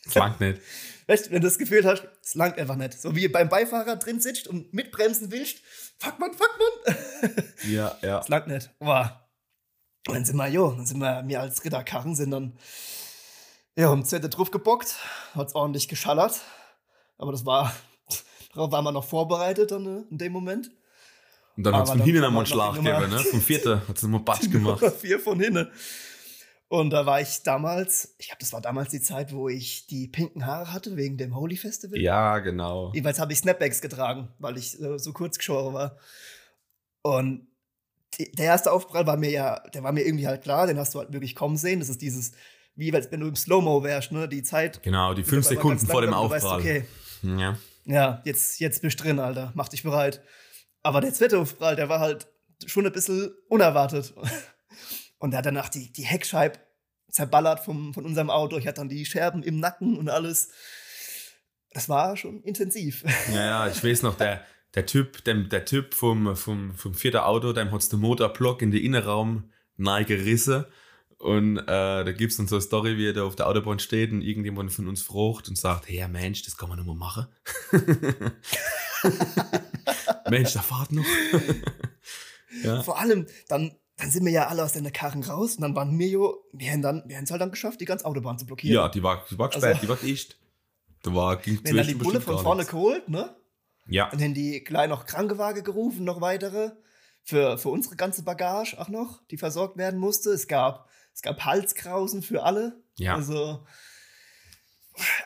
Das 0.06 0.16
langt 0.16 0.40
nicht. 0.40 0.62
Weißt 1.08 1.26
du, 1.26 1.32
wenn 1.32 1.42
du 1.42 1.48
das 1.48 1.58
Gefühl 1.58 1.84
hast, 1.86 2.08
es 2.24 2.36
langt 2.36 2.58
einfach 2.58 2.76
nicht. 2.76 3.02
So 3.02 3.16
wie 3.16 3.28
beim 3.28 3.50
Beifahrer 3.50 3.96
drin 3.96 4.20
sitzt 4.20 4.48
und 4.48 4.74
mitbremsen 4.74 5.32
willst, 5.32 5.60
fuck 5.98 6.20
man, 6.20 6.34
fuck 6.34 6.52
man. 6.60 7.36
Ja, 7.70 7.98
ja. 8.02 8.20
Es 8.20 8.30
langt 8.30 8.48
nicht. 8.48 8.70
Boah. 8.80 9.28
Und 10.08 10.16
dann 10.16 10.26
sind 10.26 10.38
wir, 10.38 10.48
jo, 10.48 10.72
dann 10.72 10.86
sind 10.86 11.00
wir, 11.00 11.24
wir 11.26 11.42
als 11.42 11.64
Ritterkarren 11.64 12.16
sind 12.16 12.32
dann, 12.32 12.58
ja, 13.76 13.90
um 13.90 14.06
Zette 14.06 14.30
drauf 14.30 14.50
gebockt, 14.52 14.96
hat's 15.36 15.56
ordentlich 15.56 15.88
geschallert. 15.88 16.42
Aber 17.18 17.32
das 17.32 17.46
war, 17.46 17.74
darauf 18.54 18.72
waren 18.72 18.86
wir 18.86 18.92
noch 18.92 19.04
vorbereitet 19.06 19.72
dann 19.72 19.86
äh, 19.86 20.04
in 20.10 20.18
dem 20.18 20.32
Moment. 20.32 20.72
Und 21.58 21.64
dann 21.64 21.76
hat 21.76 21.84
es 21.84 21.90
von 21.90 22.02
hinten 22.02 22.24
einmal 22.24 22.40
einen 22.40 22.46
Schlag 22.46 22.76
gegeben, 22.76 23.10
ne? 23.10 23.20
Vom 23.20 23.42
vierten 23.42 23.88
hat 23.88 23.98
es 23.98 24.04
nochmal 24.04 24.22
Batsch 24.22 24.50
gemacht. 24.52 24.84
Vier 25.00 25.20
von 25.20 25.40
hinten. 25.40 25.70
Und 26.70 26.92
da 26.92 27.08
war 27.08 27.20
ich 27.20 27.42
damals, 27.42 28.14
ich 28.20 28.28
glaube, 28.28 28.42
das 28.42 28.54
war 28.54 28.62
damals 28.62 28.90
die 28.92 29.02
Zeit, 29.02 29.34
wo 29.34 29.50
ich 29.50 29.88
die 29.88 30.08
pinken 30.08 30.46
Haare 30.46 30.72
hatte, 30.72 30.96
wegen 30.98 31.18
dem 31.18 31.36
Holy 31.36 31.58
Festival. 31.58 32.00
Ja, 32.00 32.38
genau. 32.40 32.92
Jedenfalls 32.94 33.20
habe 33.20 33.34
ich 33.34 33.40
Snapbacks 33.40 33.82
getragen, 33.82 34.30
weil 34.38 34.56
ich 34.56 34.78
so 34.98 35.12
kurz 35.12 35.40
geschoren 35.40 35.74
war. 35.74 35.98
Und 37.02 37.48
die, 38.20 38.32
der 38.32 38.46
erste 38.46 38.72
Aufprall 38.72 39.08
war 39.08 39.18
mir 39.18 39.32
ja, 39.32 39.60
der 39.74 39.82
war 39.82 39.92
mir 39.92 40.06
irgendwie 40.06 40.28
halt 40.28 40.44
klar, 40.44 40.68
den 40.68 40.78
hast 40.78 40.94
du 40.94 41.00
halt 41.00 41.12
wirklich 41.12 41.34
kommen 41.36 41.58
sehen. 41.58 41.80
Das 41.80 41.90
ist 41.90 42.04
dieses, 42.04 42.34
wie 42.76 42.94
wenn 42.94 43.20
du 43.20 43.28
im 43.28 43.36
Slow-Mo 43.36 43.84
wärst, 43.84 44.12
ne? 44.12 44.28
Die 44.30 44.44
Zeit. 44.44 44.84
Genau, 44.84 45.16
die 45.16 45.24
fünf 45.24 45.48
Sekunden 45.48 45.88
vor 45.88 46.02
dem 46.02 46.12
du 46.12 46.30
weißt, 46.30 46.46
Aufprall. 46.46 46.60
okay, 46.60 46.86
Ja. 47.24 47.58
ja, 47.86 48.22
jetzt, 48.26 48.60
jetzt 48.60 48.84
bist 48.84 49.00
du 49.00 49.06
drin, 49.06 49.20
Alter. 49.20 49.52
Mach 49.56 49.70
dich 49.70 49.82
bereit. 49.82 50.22
Aber 50.84 51.02
der 51.02 51.14
zweite 51.16 51.40
Aufprall, 51.40 51.76
der 51.76 51.90
war 51.90 52.00
halt 52.00 52.28
schon 52.68 52.86
ein 52.86 52.92
bisschen 52.92 53.32
unerwartet. 53.48 54.14
Und 55.20 55.32
der 55.32 55.40
hat 55.40 55.46
danach 55.46 55.70
die, 55.70 55.92
die 55.92 56.04
Heckscheibe 56.04 56.60
zerballert 57.10 57.60
vom, 57.60 57.94
von 57.94 58.06
unserem 58.06 58.30
Auto. 58.30 58.58
Ich 58.58 58.68
hatte 58.68 58.82
dann 58.82 58.90
die 58.90 59.06
Scherben 59.06 59.44
im 59.44 59.60
Nacken 59.60 59.98
und 59.98 60.10
alles. 60.10 60.50
Das 61.72 61.90
war 61.90 62.18
schon 62.18 62.42
intensiv. 62.44 63.04
Ja, 63.34 63.46
ja, 63.46 63.68
ich 63.68 63.84
weiß 63.84 64.02
noch, 64.02 64.18
der, 64.18 64.44
der 64.74 64.86
Typ, 64.86 65.24
dem, 65.26 65.50
der 65.50 65.66
Typ 65.66 65.94
vom, 65.94 66.36
vom, 66.36 66.76
vom 66.76 66.94
vierten 66.94 67.18
Auto, 67.18 67.54
dem 67.54 67.72
hat 67.72 67.92
den 67.92 68.00
Motorblock 68.00 68.62
in 68.62 68.72
den 68.72 68.84
Innenraum 68.84 69.52
nahe 69.78 70.06
gerissen. 70.06 70.66
Und 71.18 71.58
äh, 71.58 71.66
da 71.66 72.12
gibt 72.14 72.32
es 72.32 72.38
dann 72.38 72.48
so 72.48 72.56
eine 72.56 72.62
Story, 72.62 72.98
wie 72.98 73.08
er 73.08 73.14
da 73.14 73.24
auf 73.24 73.36
der 73.36 73.48
Autobahn 73.48 73.80
steht 73.80 74.12
und 74.12 74.22
irgendjemand 74.22 74.72
von 74.72 74.88
uns 74.88 75.02
frucht 75.02 75.50
und 75.50 75.58
sagt, 75.58 75.90
hey 75.90 76.08
Mensch, 76.08 76.44
das 76.44 76.56
kann 76.56 76.70
man 76.70 76.78
nur 76.78 76.96
mal 76.96 76.96
machen. 76.96 77.28
Mensch, 80.30 80.54
da 80.54 80.62
fahrt 80.62 80.94
noch. 80.94 81.06
ja. 82.64 82.82
Vor 82.84 83.00
allem, 83.00 83.26
dann, 83.50 83.76
dann 84.00 84.10
sind 84.12 84.26
wir 84.26 84.32
ja 84.32 84.48
alle 84.48 84.64
aus 84.64 84.74
den 84.74 84.92
Karren 84.94 85.24
raus 85.24 85.56
und 85.56 85.62
dann 85.62 85.76
waren 85.76 85.98
wir 86.00 86.08
jo, 86.08 86.38
wir 86.54 86.72
haben 86.72 86.82
dann, 86.82 87.04
wir 87.08 87.18
haben 87.18 87.26
es 87.26 87.32
halt 87.32 87.42
dann 87.42 87.52
geschafft, 87.52 87.82
die 87.82 87.86
ganze 87.86 88.06
Autobahn 88.06 88.40
zu 88.40 88.46
blockieren. 88.46 88.76
ja, 88.76 88.90
die 88.90 89.04
war, 89.04 89.26
die 89.30 89.38
war 89.38 89.50
gesperrt, 89.50 89.66
Also- 89.76 89.82
die 89.82 89.90
war 89.90 89.98
dicht. 89.98 90.38
Da 91.04 91.14
war, 91.16 91.38
ging 91.38 91.60
wir 91.64 91.70
haben 91.70 91.78
dann 91.78 91.88
die 91.88 91.94
Bulle 91.96 92.20
von 92.20 92.40
vorne 92.40 92.66
geholt, 92.66 93.08
ne? 93.08 93.34
Ja, 93.88 94.10
Dann 94.12 94.22
haben 94.22 94.34
die 94.34 94.64
gleich 94.64 94.90
noch 94.90 95.06
Krankenwagen 95.06 95.64
gerufen, 95.64 96.04
noch 96.04 96.20
weitere. 96.22 96.72
Für, 97.24 97.58
für 97.58 97.70
unsere 97.70 97.96
ganze 97.96 98.24
Bagage 98.24 98.78
auch 98.80 98.90
noch, 98.90 99.22
die 99.32 99.38
versorgt 99.38 99.78
werden 99.78 100.00
musste. 100.00 100.32
Es 100.32 100.48
gab, 100.48 100.90
es 101.14 101.22
gab 101.22 101.44
Halskrausen 101.46 102.22
für 102.22 102.44
alle. 102.44 102.82
ja. 102.98 103.16
Also, 103.16 103.66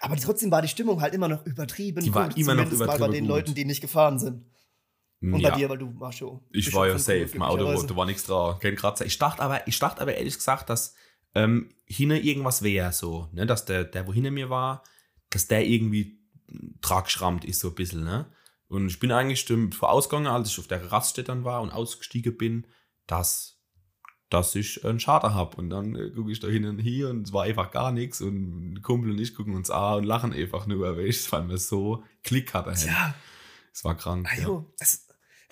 aber 0.01 0.15
trotzdem 0.18 0.51
war 0.51 0.62
die 0.62 0.68
Stimmung 0.68 1.01
halt 1.01 1.13
immer 1.13 1.27
noch 1.27 1.46
übertrieben. 1.46 2.01
Die 2.03 2.13
war 2.13 2.25
immer 2.38 2.53
noch 2.56 2.63
zumindest 2.65 2.80
mal 2.80 2.86
bei 2.88 2.96
übertrieben 2.98 3.13
den 3.13 3.24
gut. 3.25 3.30
Leuten, 3.30 3.56
die 3.56 3.65
nicht 3.65 3.82
gefahren 3.82 4.20
sind. 4.20 4.46
Und 5.32 5.39
ja. 5.39 5.51
bei 5.51 5.56
dir, 5.56 5.70
weil 5.70 5.77
du 5.77 5.98
warst 6.00 6.18
schon. 6.18 6.42
Ich 6.51 6.74
war 6.74 6.88
ja 6.88 6.98
safe, 6.98 7.30
mein 7.36 7.48
Auto, 7.48 7.82
da 7.82 7.96
war 7.96 8.06
nichts 8.06 8.25
dran, 8.25 8.60
kein 8.60 8.75
Kratzer. 8.75 9.06
Ich 9.06 9.18
dachte 9.18 9.42
aber, 9.42 9.65
ich 9.68 9.80
dachte 9.80 10.01
aber 10.01 10.15
ehrlich 10.15 10.36
gesagt, 10.36 10.70
dass 10.70 10.96
ähm, 11.34 11.70
hinter 11.86 12.18
irgendwas 12.18 12.62
wäre 12.62 12.92
so, 12.92 13.30
ne, 13.32 13.46
dass 13.46 13.65
der, 13.65 13.86
der, 13.86 14.06
wo 14.06 14.13
hinter 14.13 14.32
mir 14.32 14.50
war, 14.50 14.84
dass 15.30 15.48
der 15.48 15.65
irgendwie 15.65 16.20
tragschrammt 16.82 17.46
ist 17.46 17.60
so 17.60 17.70
ein 17.70 17.75
bisschen, 17.75 18.03
ne. 18.03 18.27
Und 18.68 18.88
ich 18.88 19.00
bin 19.00 19.12
eigentlich 19.12 19.46
vorausgegangen, 19.75 20.32
als 20.32 20.50
ich 20.50 20.60
auf 20.60 20.68
der 20.68 20.92
Raststätte 20.92 21.27
dann 21.27 21.44
war 21.44 21.62
und 21.62 21.70
ausgestiegen 21.70 22.36
bin, 22.38 22.68
dass, 23.06 23.62
dass 24.30 24.56
ich 24.56 24.84
einen 24.84 25.00
Schaden 25.00 25.36
habe. 25.36 25.58
Und 25.58 25.70
dann 25.70 25.96
äh, 25.96 26.10
gucke 26.10 26.32
ich 26.32 26.39
da 26.39 26.48
hin 26.48 26.65
und 26.65 26.80
hier 26.80 27.10
und 27.10 27.27
es 27.27 27.34
war 27.34 27.44
einfach 27.44 27.70
gar 27.70 27.92
nichts. 27.92 28.20
Und 28.20 28.82
Kumpel 28.82 29.12
und 29.12 29.20
ich 29.20 29.36
gucken 29.36 29.56
uns 29.56 29.70
an 29.70 30.00
und 30.00 30.03
lachen 30.06 30.34
einfach 30.34 30.65
nur, 30.65 30.98
weil 30.98 31.08
es 31.08 31.32
weil 31.32 31.44
mir 31.44 31.60
so 31.60 32.03
Klick 32.24 32.53
hatte. 32.56 32.74
Tja, 32.74 33.13
Es 33.72 33.84
war 33.84 33.96
krank. 33.96 34.27
ah, 34.32 34.36
ja. 34.38 34.44
jo, 34.44 34.74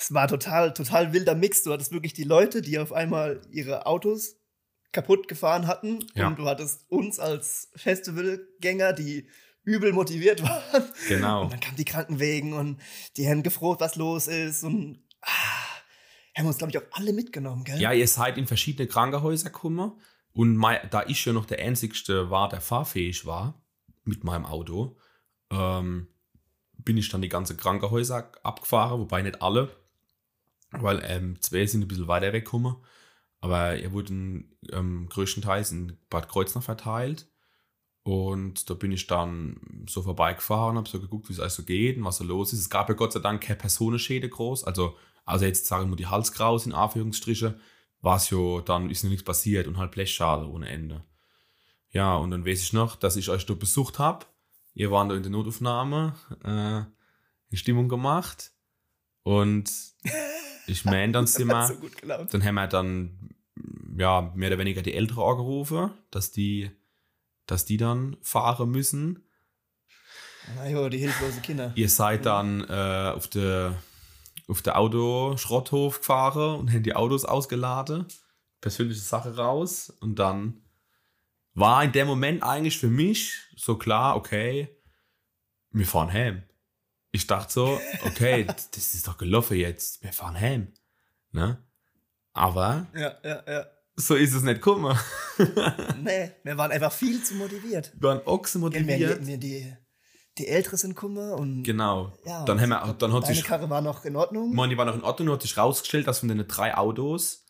es, 0.02 0.14
war 0.14 0.28
total, 0.28 0.74
total 0.74 1.14
wilder 1.14 1.36
Mix. 1.36 1.64
Du 1.64 1.72
hattest 1.72 1.92
wirklich 1.92 2.14
die 2.14 2.24
Leute, 2.24 2.62
die 2.62 2.80
auf 2.80 2.92
einmal 2.94 3.42
ihre 3.52 3.86
Autos 3.86 4.36
kaputt 4.92 5.28
gefahren 5.28 5.68
hatten. 5.68 6.06
Ja. 6.16 6.28
Und 6.28 6.40
du 6.40 6.46
hattest 6.48 6.90
uns 6.90 7.20
als 7.20 7.70
Festivalgänger, 7.76 8.94
die 8.94 9.28
übel 9.64 9.94
motiviert 9.94 10.42
waren. 10.44 10.84
Genau. 11.08 11.44
Und 11.44 11.54
dann 11.54 11.60
kamen 11.60 11.78
die 11.78 11.86
Krankenwegen 11.86 12.54
und 12.54 12.80
die 13.18 13.28
haben 13.30 13.44
gefroht, 13.44 13.80
was 13.80 13.96
los 13.96 14.28
ist. 14.28 14.64
Und 14.64 15.04
ah, 15.22 15.28
haben 16.38 16.48
uns, 16.48 16.58
glaube 16.58 16.72
ich, 16.72 16.78
auch 16.78 16.88
alle 16.92 17.14
mitgenommen, 17.14 17.64
gell? 17.64 17.80
Ja, 17.80 17.94
ihr 17.94 18.08
seid 18.08 18.38
in 18.38 18.48
verschiedene 18.48 18.88
Krankenhäuser 18.88 19.50
gekommen. 19.50 19.94
Und 20.34 20.56
mei- 20.56 20.86
da 20.90 21.04
ich 21.08 21.24
ja 21.26 21.34
noch 21.34 21.46
der 21.46 21.60
Einzigste 21.60 22.30
war, 22.30 22.50
der 22.50 22.62
fahrfähig 22.62 23.26
war 23.26 23.62
mit 24.04 24.24
meinem 24.24 24.46
Auto, 24.46 24.98
ähm, 25.52 26.08
bin 26.78 26.98
ich 26.98 27.10
dann 27.10 27.22
die 27.22 27.30
ganze 27.30 27.56
Krankenhäuser 27.56 28.32
abgefahren, 28.44 29.00
wobei 29.00 29.22
nicht 29.22 29.42
alle, 29.42 29.70
weil 30.72 31.02
ähm, 31.06 31.40
zwei 31.42 31.66
sind 31.66 31.82
ein 31.82 31.88
bisschen 31.88 32.08
weiter 32.08 32.34
weggekommen. 32.34 32.76
Aber 33.40 33.76
er 33.76 33.92
wurden 33.92 34.56
ähm, 34.72 35.08
größtenteils 35.10 35.72
in 35.72 35.98
Bad 36.10 36.30
Kreuznach 36.30 36.64
verteilt. 36.64 37.28
Und 38.04 38.70
da 38.70 38.74
bin 38.74 38.92
ich 38.92 39.08
dann 39.08 39.86
so 39.88 40.02
vorbeigefahren, 40.02 40.78
habe 40.78 40.90
so 40.90 41.00
geguckt, 41.00 41.30
wie 41.30 41.34
es 41.34 41.40
also 41.40 41.64
geht 41.64 41.98
und 41.98 42.04
was 42.04 42.18
so 42.18 42.24
los 42.24 42.54
ist. 42.54 42.60
Es 42.60 42.70
gab 42.70 42.90
ja 42.90 42.96
Gott 42.96 43.14
sei 43.14 43.20
Dank 43.20 43.42
keine 43.42 43.58
Personenschäde 43.58 44.30
groß. 44.30 44.64
Also, 44.64 44.96
also 45.26 45.46
jetzt 45.46 45.68
sagen 45.68 45.90
wir 45.90 45.96
die 45.96 46.08
Halskraus 46.08 46.66
in 46.66 46.74
Anführungsstriche, 46.74 47.60
war 48.02 48.18
es 48.18 48.30
ja, 48.32 48.62
dann 48.62 48.90
ist 48.90 49.04
nichts 49.04 49.24
passiert 49.24 49.68
und 49.68 49.78
halt 49.78 49.92
Blechschade 49.92 50.50
ohne 50.50 50.70
Ende. 50.70 51.04
Ja, 51.92 52.16
und 52.16 52.32
dann 52.32 52.46
weiß 52.46 52.62
ich 52.62 52.74
noch, 52.74 52.96
dass 52.96 53.18
ich 53.18 53.30
euch 53.30 53.46
da 53.46 53.54
besucht 53.54 54.00
habe. 54.00 54.26
Ihr 54.74 54.90
wart 54.90 55.12
da 55.12 55.16
in 55.16 55.24
der 55.24 55.32
Notaufnahme, 55.32 56.16
äh, 56.44 56.48
eine 56.48 56.88
Stimmung 57.54 57.90
gemacht. 57.90 58.52
Und 59.24 59.70
ich 60.72 60.86
meine, 60.86 61.12
dann 61.12 61.28
sind 61.28 61.48
wir, 61.48 61.68
so 61.68 61.76
dann 62.32 62.44
haben 62.44 62.56
wir 62.56 62.68
dann 62.68 63.30
ja 63.98 64.32
mehr 64.36 64.50
oder 64.50 64.58
weniger 64.58 64.82
die 64.82 64.94
Ältere 64.94 65.24
angerufen, 65.24 65.92
dass 66.10 66.32
die, 66.32 66.72
dass 67.46 67.66
die 67.66 67.78
dann 67.78 68.18
fahren 68.22 68.70
müssen. 68.70 69.24
Na 70.56 70.68
jo, 70.68 70.90
die 70.90 70.98
hilflose 70.98 71.42
Kinder. 71.42 71.72
Ihr 71.76 71.90
seid 71.90 72.26
dann 72.26 72.62
äh, 72.68 73.14
auf 73.16 73.28
der 73.28 73.76
auf 74.52 74.62
der 74.62 74.78
Autoschrotthof 74.78 76.00
gefahren 76.00 76.60
und 76.60 76.72
haben 76.72 76.84
die 76.84 76.96
Autos 76.96 77.24
ausgeladen. 77.24 78.06
Persönliche 78.60 79.00
Sache 79.00 79.38
raus. 79.38 79.90
Und 80.02 80.20
dann 80.20 80.62
war 81.54 81.84
in 81.84 81.94
dem 81.94 82.08
Moment 82.08 82.44
eigentlich 82.44 82.78
für 82.78 82.90
mich 82.90 83.40
so 83.56 83.78
klar, 83.78 84.18
okay, 84.18 84.70
wir 85.72 85.86
fahren 85.86 86.12
heim. 86.12 86.44
Ich 87.12 87.28
dachte 87.28 87.52
so, 87.52 87.80
okay, 88.06 88.46
das 88.72 88.94
ist 88.94 89.08
doch 89.08 89.18
gelaufen 89.18 89.58
jetzt. 89.58 90.02
Wir 90.04 90.14
fahren 90.14 90.40
heim. 90.40 90.74
Ne? 91.32 91.62
Aber 92.34 92.88
Ja, 92.94 93.16
ja, 93.24 93.44
ja. 93.48 93.66
so 93.96 94.16
ist 94.16 94.34
es 94.34 94.44
nicht 94.44 94.56
gekommen. 94.56 94.98
Nee, 96.04 96.32
wir 96.44 96.58
waren 96.58 96.72
einfach 96.72 96.92
viel 96.92 97.24
zu 97.24 97.34
motiviert. 97.36 97.92
Wir 97.96 98.10
waren 98.10 98.22
Ochsen 98.26 98.62
Ja, 98.62 98.68
motiviert. 98.68 99.26
wir, 99.26 99.38
die, 99.38 99.74
die 100.38 100.48
Ältere 100.48 100.78
sind 100.78 100.96
gekommen 100.96 101.32
und 101.34 101.64
Genau. 101.64 102.14
ja, 102.26 102.46
dann, 102.46 102.62
haben 102.62 102.70
wir, 102.70 102.94
dann 103.00 103.12
hat 103.14 103.26
sich 103.28 103.44
Karre 103.44 103.70
war 103.70 103.82
noch 103.82 104.06
in 104.06 104.16
Ordnung. 104.16 104.54
Man, 104.54 104.70
die 104.70 104.78
war 104.78 104.86
noch 104.86 104.96
in 104.96 105.04
Ordnung, 105.04 105.26
nur 105.28 105.36
hat 105.36 105.42
sich 105.42 105.58
rausgestellt, 105.58 106.08
dass 106.08 106.20
von 106.20 106.30
den 106.30 106.48
drei 106.48 106.76
Autos, 106.78 107.46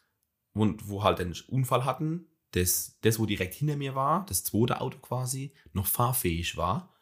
wo, 0.53 0.67
wo 0.85 1.03
halt 1.03 1.19
einen 1.19 1.35
Unfall 1.49 1.85
hatten, 1.85 2.27
das, 2.51 2.97
das, 3.01 3.19
wo 3.19 3.25
direkt 3.25 3.53
hinter 3.55 3.75
mir 3.75 3.93
war, 3.95 4.25
das 4.27 4.43
zweite 4.43 4.81
Auto 4.81 4.97
quasi, 4.99 5.53
noch 5.73 5.85
fahrfähig 5.87 6.57
war. 6.57 6.93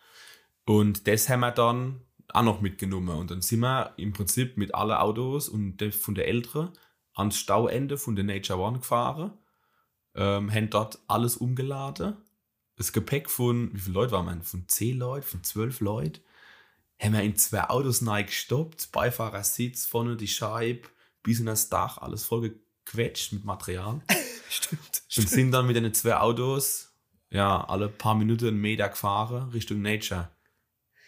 Und 0.66 1.08
das 1.08 1.30
haben 1.30 1.40
wir 1.42 1.52
dann 1.52 2.02
auch 2.34 2.44
noch 2.44 2.62
mitgenommen. 2.62 3.18
Und 3.18 3.32
dann 3.32 3.42
sind 3.42 3.62
wir 3.62 3.94
im 3.98 4.14
Prinzip 4.14 4.58
mit 4.58 4.76
allen 4.76 4.92
Autos 4.98 5.50
und 5.50 5.78
der, 5.78 5.92
von 5.92 6.16
der 6.16 6.28
Ältere 6.28 6.74
ans 7.14 7.38
Stauende 7.38 7.98
von 7.98 8.16
der 8.16 8.26
Nature 8.26 8.60
One 8.60 8.80
gefahren, 8.80 9.34
ähm, 10.16 10.52
haben 10.52 10.70
dort 10.70 11.00
alles 11.08 11.38
umgeladen. 11.38 12.16
Das 12.76 12.94
Gepäck 12.94 13.30
von, 13.30 13.74
wie 13.74 13.80
viele 13.80 13.96
Leute 13.96 14.12
waren 14.14 14.26
wir? 14.26 14.44
Von 14.44 14.68
10 14.68 14.98
Leuten, 14.98 15.26
von 15.26 15.44
12 15.44 15.82
Leuten 15.82 16.22
haben 17.02 17.14
wir 17.14 17.24
in 17.24 17.36
zwei 17.36 17.64
Autos 17.70 18.02
neu 18.02 18.24
gestoppt, 18.24 18.92
Beifahrersitz, 18.92 19.86
vorne 19.86 20.18
die 20.18 20.28
Scheibe, 20.28 20.90
bis 21.24 21.40
in 21.40 21.46
das 21.46 21.70
Dach, 21.70 21.98
alles 21.98 22.26
voll 22.26 22.42
gequetscht 22.86 23.34
mit 23.34 23.46
Material. 23.46 24.02
Stimmt. 24.50 24.82
Und 24.82 25.02
stimmt. 25.08 25.30
sind 25.30 25.52
dann 25.52 25.68
mit 25.68 25.76
den 25.76 25.94
zwei 25.94 26.18
Autos, 26.18 26.92
ja, 27.30 27.64
alle 27.64 27.88
paar 27.88 28.16
Minuten 28.16 28.48
einen 28.48 28.62
Meter 28.62 28.90
gefahren, 28.90 29.50
Richtung 29.50 29.82
Nature. 29.82 30.30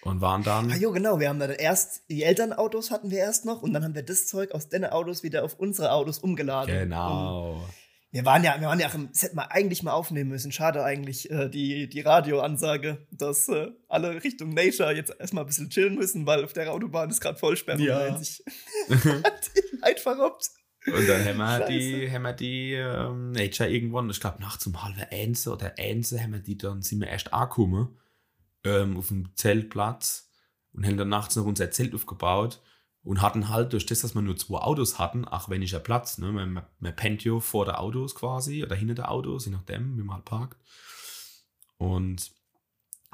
Und 0.03 0.20
waren 0.20 0.41
Ah, 0.41 0.62
dann, 0.62 0.81
jo, 0.81 0.91
genau. 0.91 1.20
Wir 1.20 1.29
haben 1.29 1.39
dann 1.39 1.51
erst, 1.51 2.10
die 2.10 2.24
Elternautos 2.24 2.89
hatten 2.89 3.12
wir 3.12 3.20
erst 3.20 3.46
noch 3.46 3.62
und 3.62 3.74
dann 3.74 3.84
haben 3.84 3.93
wir 3.93 4.03
das 4.03 4.27
Zeug 4.27 4.51
aus 4.51 4.67
den 4.70 4.86
Autos 4.86 5.22
wieder 5.22 5.43
auf 5.43 5.60
unsere 5.60 5.91
Autos 5.91 6.17
umgeladen. 6.17 6.74
Und 6.74 6.81
genau. 6.81 7.63
wir 8.10 8.25
waren 8.25 8.43
ja, 8.43 8.60
wir 8.60 8.67
waren 8.67 8.79
ja, 8.79 8.89
das 8.89 9.22
hätten 9.22 9.36
wir 9.36 9.51
eigentlich 9.51 9.84
mal 9.84 9.91
aufnehmen 9.91 10.31
müssen. 10.31 10.51
Schade 10.51 10.84
eigentlich, 10.84 11.29
äh, 11.29 11.50
die, 11.50 11.88
die 11.88 12.01
Radioansage, 12.01 13.05
dass 13.12 13.48
äh, 13.48 13.67
alle 13.89 14.24
Richtung 14.24 14.55
Nature 14.55 14.91
jetzt 14.96 15.13
erstmal 15.20 15.43
ein 15.43 15.48
bisschen 15.48 15.70
chillen 15.70 15.96
müssen, 15.96 16.25
weil 16.25 16.43
auf 16.43 16.53
der 16.53 16.72
Autobahn 16.74 17.12
ist 17.12 17.22
gerade 17.22 17.38
Vollsperrung. 17.38 17.81
Ja. 17.81 18.17
Sich 18.17 18.43
die 18.89 19.77
Leute 19.84 20.01
verrobbt. 20.01 20.50
Und 20.88 21.08
dann 21.08 21.24
haben 21.24 21.38
wir 21.38 21.58
Scheiße. 21.60 21.72
die, 21.72 22.12
haben 22.12 22.24
wir 22.24 22.34
die 22.34 22.74
ähm, 22.74 23.31
Nature 23.34 23.70
irgendwann, 23.70 24.10
ich 24.10 24.20
glaube 24.20 24.41
nachts 24.41 24.65
um 24.65 24.84
halb 24.84 24.96
eins 25.12 25.48
oder 25.48 25.75
eins, 25.77 26.12
haben 26.12 26.34
wir 26.34 26.39
die 26.39 26.58
dann, 26.58 26.81
sind 26.81 27.01
wir 27.01 27.08
erst 27.08 27.31
angekommen, 27.31 27.96
ähm, 28.63 28.98
auf 28.98 29.08
dem 29.10 29.36
Zeltplatz 29.36 30.30
und 30.74 30.86
haben 30.86 30.98
dann 30.98 31.10
nachts 31.10 31.36
noch 31.36 31.46
unser 31.46 31.72
Zelt 31.72 31.94
aufgebaut 31.96 32.62
und 33.03 33.22
hatten 33.22 33.50
halt 33.50 33.74
durch 33.74 33.86
das, 33.86 34.01
dass 34.01 34.13
wir 34.15 34.22
nur 34.22 34.38
zwei 34.38 34.60
Autos 34.60 35.00
hatten, 35.00 35.25
ach 35.30 35.50
weniger 35.50 35.80
Platz, 35.80 36.18
ne, 36.20 36.32
man, 36.32 36.53
man, 36.53 36.65
man 36.80 36.96
pennt 36.96 37.24
ja 37.24 37.39
vor 37.39 37.65
der 37.65 37.80
Autos 37.80 38.13
quasi 38.15 38.63
oder 38.63 38.75
hinter 38.75 38.94
der 38.96 39.12
Autos, 39.12 39.46
je 39.46 39.51
nachdem, 39.51 39.98
wie 39.98 40.03
man 40.03 40.18
halt 40.18 40.25
parkt. 40.25 40.58
Und 41.77 42.32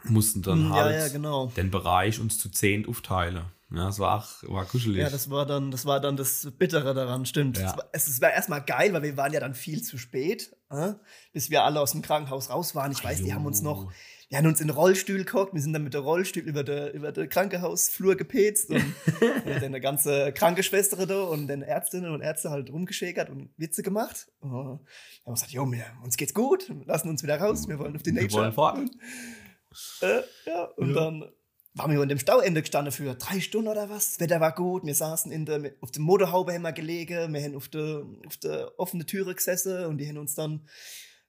mussten 0.03 0.41
dann 0.41 0.65
Hm, 0.65 0.69
halt 0.73 0.95
ja, 0.95 1.01
ja, 1.05 1.07
genau. 1.09 1.47
den 1.57 1.71
Bereich 1.71 2.19
uns 2.19 2.37
zu 2.37 2.49
zehnt 2.49 2.87
aufteilen. 2.87 3.45
Ja, 3.71 3.85
das 3.85 3.99
war, 3.99 4.19
auch- 4.19 4.43
war 4.49 4.65
kuschelig. 4.65 4.97
Ja, 5.01 5.09
das 5.09 5.29
war 5.29 5.45
dann, 5.45 5.71
das 5.71 5.85
war 5.85 5.99
dann 5.99 6.15
das 6.17 6.49
Bittere 6.57 6.93
daran, 6.93 7.25
stimmt. 7.25 7.57
Ja. 7.57 7.71
Es, 7.71 7.77
war, 7.77 7.85
es, 7.93 8.07
es 8.07 8.21
war 8.21 8.31
erstmal 8.31 8.63
geil, 8.63 8.93
weil 8.93 9.03
wir 9.03 9.17
waren 9.17 9.33
ja 9.33 9.39
dann 9.39 9.53
viel 9.55 9.81
zu 9.83 9.97
spät, 9.97 10.55
äh, 10.69 10.93
bis 11.33 11.49
wir 11.49 11.63
alle 11.63 11.79
aus 11.81 11.91
dem 11.91 12.01
Krankenhaus 12.01 12.49
raus 12.49 12.75
waren. 12.75 12.91
Ich 12.91 13.03
weiß, 13.03 13.23
die 13.23 13.33
haben 13.33 13.45
uns 13.45 13.61
noch, 13.61 13.91
wir 14.29 14.37
haben 14.37 14.47
uns 14.47 14.59
in 14.59 14.67
den 14.67 14.75
Rollstuhl 14.75 15.17
geguckt, 15.17 15.53
wir 15.53 15.61
sind 15.61 15.73
dann 15.73 15.83
mit 15.83 15.93
der 15.93 16.01
Rollstuhl 16.01 16.43
über 16.43 16.63
den 16.63 16.91
über 16.93 17.11
der 17.11 17.27
Krankenhausflur 17.27 18.15
gepetzt 18.15 18.69
und, 18.69 18.75
und 19.21 19.45
dann 19.45 19.63
eine 19.63 19.79
ganze 19.81 20.33
Krankenschwester 20.33 21.05
da 21.05 21.21
und 21.23 21.47
dann 21.47 21.61
Ärztinnen 21.61 22.11
und 22.11 22.21
Ärzte 22.21 22.49
halt 22.49 22.69
rumgeschäkert 22.71 23.29
und 23.29 23.49
Witze 23.57 23.83
gemacht. 23.83 24.27
Und 24.41 24.51
dann 24.51 24.59
haben 24.65 24.79
wir 25.25 25.33
gesagt, 25.33 25.51
jo, 25.51 25.65
mir, 25.65 25.85
uns 26.03 26.17
geht's 26.17 26.33
gut, 26.33 26.71
lassen 26.85 27.09
uns 27.09 27.23
wieder 27.23 27.39
raus, 27.39 27.67
wir 27.67 27.79
wollen 27.79 27.95
auf 27.95 28.03
die 28.03 28.13
Wir 28.13 28.23
Nature. 28.23 28.41
wollen 28.43 28.53
fort. 28.53 28.89
Äh, 30.01 30.21
ja, 30.45 30.63
und 30.75 30.89
Ja. 30.89 30.95
dann 30.95 31.25
waren 31.77 31.91
wir 31.91 32.01
in 32.01 32.09
dem 32.09 32.19
Stauende 32.19 32.61
gestanden 32.61 32.91
für 32.91 33.15
drei 33.15 33.39
Stunden 33.39 33.67
oder 33.67 33.89
was. 33.89 34.11
Das 34.11 34.19
Wetter 34.19 34.39
war 34.41 34.53
gut, 34.53 34.85
wir 34.85 34.95
saßen 34.95 35.31
in 35.31 35.45
der, 35.45 35.73
auf 35.81 35.91
der 35.91 36.01
Motorhaube 36.01 36.53
haben 36.53 36.63
wir 36.63 36.73
gelegen, 36.73 37.33
wir 37.33 37.41
haben 37.41 37.55
auf 37.55 37.67
der, 37.67 38.03
auf 38.25 38.37
der 38.37 38.79
offenen 38.79 39.05
Türe 39.05 39.35
gesessen 39.35 39.85
und 39.85 39.97
die 39.97 40.07
haben 40.07 40.17
uns 40.17 40.35
dann 40.35 40.67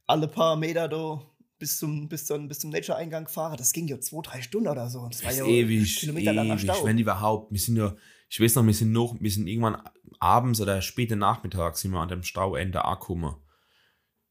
alle 0.06 0.28
paar 0.28 0.56
Meter 0.56 0.88
da 0.88 1.20
bis 1.58 1.78
zum, 1.78 2.08
bis 2.08 2.24
zum, 2.24 2.48
bis 2.48 2.60
zum 2.60 2.70
Nature-Eingang 2.70 3.24
gefahren. 3.24 3.56
Das 3.56 3.72
ging 3.72 3.88
ja 3.88 4.00
zwei, 4.00 4.22
drei 4.22 4.42
Stunden 4.42 4.68
oder 4.68 4.88
so. 4.88 5.06
Das 5.08 5.22
war 5.22 5.30
Das 5.30 5.40
ist 5.40 5.46
ja 5.46 5.46
ewig, 5.46 5.96
kilometerlanger 5.98 6.54
ewig, 6.54 6.62
Stau. 6.62 6.84
wenn 6.84 6.98
überhaupt. 6.98 7.52
Wir 7.52 7.60
sind 7.60 7.76
ja, 7.76 7.94
ich 8.28 8.40
weiß 8.40 8.54
noch, 8.56 8.66
wir 8.66 8.74
sind 8.74 8.92
noch, 8.92 9.16
wir 9.18 9.30
sind 9.30 9.46
irgendwann 9.46 9.82
abends 10.18 10.60
oder 10.60 10.80
später 10.82 11.16
Nachmittag 11.16 11.76
sind 11.76 11.90
wir 11.92 12.00
an 12.00 12.08
dem 12.08 12.22
Stauende 12.22 12.84
angekommen. 12.84 13.36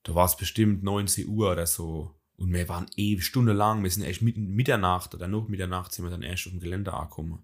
Da 0.04 0.16
war 0.16 0.26
es 0.26 0.38
bestimmt 0.38 0.84
19 0.84 1.28
Uhr 1.28 1.52
oder 1.52 1.68
so. 1.68 2.17
Und 2.38 2.54
wir 2.54 2.70
waren 2.70 2.86
ewig 2.96 3.26
stundenlang, 3.26 3.84
wir 3.84 3.90
sind 3.90 4.04
erst 4.04 4.22
mitten 4.22 4.50
Mitternacht 4.54 5.14
oder 5.16 5.28
noch 5.28 5.48
Mitternacht 5.48 5.92
sind 5.94 6.06
wir 6.06 6.12
dann 6.12 6.22
erst 6.22 6.46
auf 6.48 6.52
dem 6.52 6.60
Gelände 6.60 6.94
angekommen. 6.94 7.44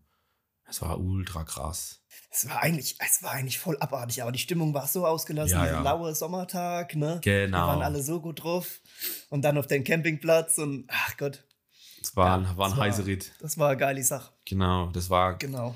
Das 0.66 0.82
war 0.82 1.00
ultra 1.00 1.44
krass. 1.44 2.00
Es 2.32 2.48
war 2.48 2.62
eigentlich, 2.62 2.98
es 3.00 3.22
war 3.24 3.32
eigentlich 3.32 3.60
voll 3.60 3.78
abartig, 3.80 4.22
aber 4.22 4.32
die 4.32 4.40
Stimmung 4.40 4.74
war 4.74 4.88
so 4.88 5.06
ausgelassen, 5.06 5.52
Ja, 5.58 5.66
ja. 5.66 5.82
laue 5.82 6.14
Sommertag, 6.16 6.96
ne? 6.96 7.20
Genau. 7.24 7.58
Wir 7.58 7.68
waren 7.68 7.82
alle 7.82 8.02
so 8.04 8.22
gut 8.22 8.44
drauf. 8.44 8.80
Und 9.30 9.42
dann 9.44 9.58
auf 9.58 9.68
den 9.68 9.84
Campingplatz 9.84 10.58
und 10.60 10.86
ach 10.90 11.18
Gott, 11.18 11.44
Es 12.02 12.16
war, 12.16 12.38
ein- 12.38 12.44
Ja, 12.44 12.58
war 12.58 12.72
ein 12.72 12.78
heißer 12.78 13.06
Ritt. 13.06 13.34
das 13.40 13.58
war 13.58 13.70
eine 13.70 13.78
geile 13.78 14.04
Sache. 14.04 14.32
Genau, 14.46 14.90
das 14.92 15.10
war, 15.10 15.38
Genau. 15.38 15.76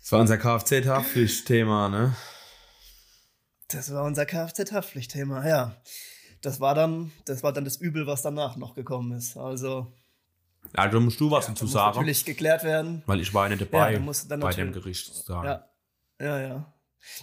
das 0.00 0.12
war 0.12 0.20
unser 0.20 0.38
Kfz-Haftpflicht-Thema, 0.38 1.88
ne? 1.88 2.16
Das 3.68 3.92
war 3.92 4.04
unser 4.04 4.24
Kfz-Haftpflichtthema, 4.26 5.46
ja. 5.48 5.76
Das 6.42 6.60
war 6.60 6.74
dann, 6.74 7.10
das 7.24 7.42
war 7.42 7.52
dann 7.52 7.64
das 7.64 7.76
Übel, 7.76 8.06
was 8.06 8.20
danach 8.22 8.56
noch 8.56 8.74
gekommen 8.74 9.12
ist. 9.12 9.36
Also, 9.36 9.92
Also 10.74 11.00
musst 11.00 11.18
du 11.20 11.30
was 11.30 11.46
ja, 11.46 11.52
dazu 11.52 11.64
muss 11.64 11.72
sagen, 11.72 11.96
natürlich 11.96 12.24
geklärt 12.24 12.64
werden. 12.64 13.02
weil 13.06 13.20
ich 13.20 13.32
war 13.32 13.44
ja 13.44 13.50
nicht 13.56 13.60
Ja, 13.60 13.66
dabei 13.66 13.94
dann 13.94 14.40
bei 14.40 14.50
dem 14.52 14.66
natürlich- 14.68 14.72
Gericht 14.74 15.06
sozusagen. 15.06 15.46
Ja, 15.46 15.66
ja, 16.20 16.40
ja. 16.40 16.72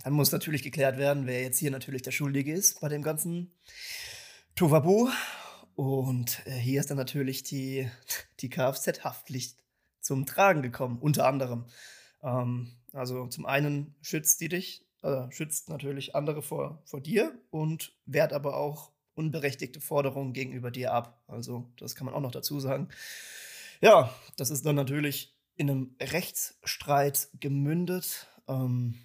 Dann 0.03 0.13
muss 0.13 0.31
natürlich 0.31 0.63
geklärt 0.63 0.97
werden, 0.97 1.25
wer 1.25 1.41
jetzt 1.41 1.57
hier 1.57 1.71
natürlich 1.71 2.01
der 2.01 2.11
Schuldige 2.11 2.51
ist 2.53 2.81
bei 2.81 2.89
dem 2.89 3.01
ganzen 3.01 3.53
Tovabu. 4.55 5.09
Und 5.75 6.45
äh, 6.45 6.51
hier 6.51 6.79
ist 6.81 6.89
dann 6.89 6.97
natürlich 6.97 7.43
die, 7.43 7.89
die 8.41 8.49
Kfz-Haftpflicht 8.49 9.57
zum 10.01 10.25
Tragen 10.25 10.61
gekommen, 10.61 10.97
unter 10.99 11.25
anderem. 11.27 11.65
Ähm, 12.21 12.73
also 12.93 13.27
zum 13.27 13.45
einen 13.45 13.95
schützt 14.01 14.41
die 14.41 14.49
dich, 14.49 14.85
äh, 15.03 15.31
schützt 15.31 15.69
natürlich 15.69 16.15
andere 16.15 16.41
vor, 16.41 16.81
vor 16.85 16.99
dir 16.99 17.31
und 17.49 17.93
wehrt 18.05 18.33
aber 18.33 18.57
auch 18.57 18.91
unberechtigte 19.19 19.81
Forderungen 19.81 20.31
gegenüber 20.31 20.71
dir 20.71 20.93
ab. 20.93 21.21
Also 21.27 21.69
das 21.77 21.93
kann 21.93 22.05
man 22.05 22.15
auch 22.15 22.21
noch 22.21 22.31
dazu 22.31 22.61
sagen. 22.61 22.87
Ja, 23.81 24.15
das 24.37 24.49
ist 24.49 24.65
dann 24.65 24.77
natürlich 24.77 25.37
in 25.55 25.69
einem 25.69 25.95
Rechtsstreit 25.99 27.27
gemündet, 27.37 28.27
ähm, 28.47 28.95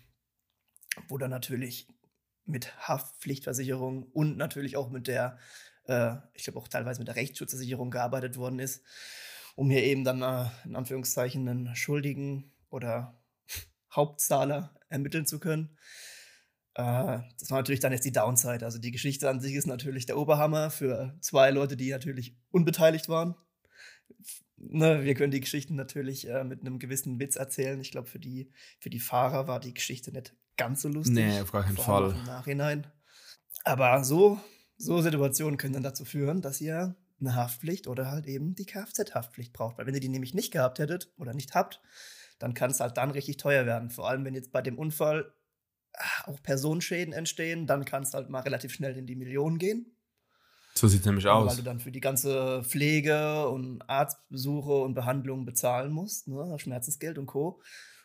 wo 1.09 1.19
dann 1.19 1.31
natürlich 1.31 1.89
mit 2.45 2.77
Haftpflichtversicherung 2.89 4.05
und 4.05 4.37
natürlich 4.37 4.77
auch 4.77 4.89
mit 4.89 5.09
der, 5.09 5.37
äh, 5.87 6.15
ich 6.33 6.45
glaube 6.45 6.61
auch 6.61 6.69
teilweise 6.69 7.01
mit 7.01 7.09
der 7.09 7.17
Rechtsschutzversicherung 7.17 7.91
gearbeitet 7.91 8.37
worden 8.37 8.61
ist, 8.61 8.85
um 9.57 9.69
hier 9.69 9.83
eben 9.83 10.05
dann 10.05 10.23
äh, 10.23 10.47
in 10.65 10.77
Anführungszeichen 10.77 11.49
einen 11.49 11.75
Schuldigen 11.75 12.53
oder 12.71 13.21
Hauptzahler 13.91 14.79
ermitteln 14.89 15.27
zu 15.27 15.41
können. 15.41 15.77
Äh, 16.75 17.21
das 17.39 17.51
war 17.51 17.59
natürlich 17.59 17.81
dann 17.81 17.93
jetzt 17.93 18.05
die 18.05 18.13
Downside. 18.13 18.65
Also 18.65 18.79
die 18.79 18.91
Geschichte 18.91 19.29
an 19.29 19.41
sich 19.41 19.55
ist 19.55 19.67
natürlich 19.67 20.07
der 20.07 20.19
Oberhammer 20.19 20.71
für 20.71 21.17
zwei 21.21 21.51
Leute, 21.51 21.77
die 21.77 21.91
natürlich 21.91 22.37
unbeteiligt 22.51 23.09
waren. 23.09 23.35
Ne, 24.57 25.05
wir 25.05 25.15
können 25.15 25.31
die 25.31 25.41
Geschichten 25.41 25.77
natürlich 25.77 26.29
äh, 26.29 26.45
mit 26.45 26.61
einem 26.61 26.79
gewissen 26.79 27.19
Witz 27.21 27.37
erzählen. 27.37 27.81
Ich 27.81 27.91
glaube, 27.91 28.09
für 28.09 28.19
die, 28.19 28.51
für 28.81 28.91
die 28.91 29.01
Fahrer 29.01 29.47
war 29.47 29.61
die 29.61 29.75
Geschichte 29.75 30.13
nicht 30.13 30.35
ganz 30.57 30.83
so 30.83 30.89
lustig. 30.89 31.15
Nee, 31.15 31.41
auf 31.41 31.53
gar 31.53 31.65
keinen 31.65 31.77
Fall. 31.77 32.13
Im 32.13 32.25
Nachhinein. 32.25 32.87
Aber 33.65 34.05
so, 34.05 34.41
so 34.77 35.01
Situationen 35.01 35.59
können 35.59 35.75
dann 35.75 35.83
dazu 35.83 36.05
führen, 36.05 36.43
dass 36.43 36.61
ihr 36.61 36.97
eine 37.21 37.35
Haftpflicht 37.35 37.87
oder 37.87 38.11
halt 38.11 38.27
eben 38.27 38.55
die 38.55 38.67
Kfz-Haftpflicht 38.67 39.53
braucht. 39.53 39.79
Weil 39.79 39.87
wenn 39.87 39.95
ihr 39.95 40.01
die 40.01 40.09
nämlich 40.09 40.35
nicht 40.35 40.53
gehabt 40.53 40.79
hättet 40.79 41.13
oder 41.17 41.35
nicht 41.35 41.55
habt, 41.55 41.81
dann 42.39 42.55
kann 42.55 42.71
es 42.71 42.81
halt 42.81 42.97
dann 42.97 43.11
richtig 43.11 43.37
teuer 43.37 43.67
werden. 43.67 43.91
Vor 43.91 44.09
allem, 44.09 44.25
wenn 44.25 44.35
jetzt 44.35 44.53
bei 44.53 44.63
dem 44.63 44.79
Unfall 44.79 45.33
auch 46.25 46.43
Personenschäden 46.43 47.13
entstehen, 47.15 47.67
dann 47.67 47.85
kann 47.85 48.03
es 48.03 48.15
halt 48.15 48.29
mal 48.31 48.41
relativ 48.41 48.73
schnell 48.73 48.97
in 48.97 49.07
die 49.07 49.17
Millionen 49.17 49.59
gehen. 49.59 49.97
So 50.77 50.89
sieht 50.89 51.01
es 51.01 51.07
nämlich 51.07 51.25
Weil 51.25 51.33
aus. 51.33 51.57
du 51.57 51.63
dann 51.63 51.79
für 51.79 51.93
die 51.93 52.01
ganze 52.01 52.63
Pflege 52.65 53.49
und 53.49 53.89
Arztbesuche 53.89 54.73
und 54.73 54.95
Behandlungen 54.95 55.45
bezahlen 55.45 55.93
musst, 55.93 56.27
ne? 56.27 56.57
Schmerzensgeld 56.59 57.17
und 57.19 57.27
Co. 57.27 57.61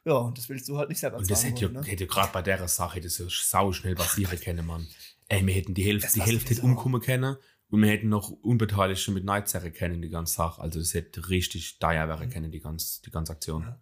Ja, 0.05 0.13
und 0.13 0.37
das 0.37 0.49
willst 0.49 0.69
du 0.69 0.77
halt 0.77 0.89
nicht 0.89 0.99
selber 0.99 1.17
Und 1.17 1.29
das 1.29 1.43
hätte 1.43 1.65
ja, 1.65 1.69
ne? 1.71 1.81
hätte 1.83 2.05
gerade 2.07 2.31
bei 2.31 2.41
der 2.43 2.67
Sache, 2.67 3.01
das 3.01 3.17
ja 3.17 3.25
sau 3.29 3.71
schnell 3.73 3.95
passieren 3.95 4.39
können, 4.39 4.65
Mann. 4.65 4.87
Ey, 5.27 5.45
wir 5.45 5.53
hätten 5.53 5.73
die 5.73 5.83
Hälfte, 5.83 6.07
Das 6.07 6.13
die 6.13 6.21
Hälfte 6.21 6.51
hätte 6.53 6.61
umkommen 6.61 7.01
können 7.01 7.35
und 7.69 7.81
wir 7.81 7.89
hätten 7.89 8.09
noch 8.09 8.29
Unbeteiligte 8.29 9.11
mit 9.11 9.25
Neizerre 9.25 9.71
kennen, 9.71 10.01
die 10.01 10.09
ganze 10.09 10.35
Sache. 10.35 10.61
Also 10.61 10.79
es 10.79 10.93
hätte 10.93 11.27
richtig 11.29 11.79
teuer 11.79 12.07
werden 12.07 12.27
Mhm. 12.27 12.31
können, 12.33 12.51
die 12.51 12.59
ganze, 12.61 13.01
die 13.01 13.11
ganze 13.11 13.33
Aktion. 13.33 13.63
Ja. 13.63 13.79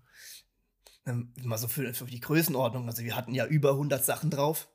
Ähm, 1.08 1.34
mal 1.42 1.58
so 1.58 1.68
für, 1.68 1.94
für 1.94 2.06
die 2.06 2.20
Größenordnung. 2.20 2.88
Also 2.88 3.04
wir 3.04 3.16
hatten 3.16 3.34
ja 3.34 3.46
über 3.46 3.72
100 3.72 4.04
Sachen 4.04 4.30
drauf. 4.30 4.68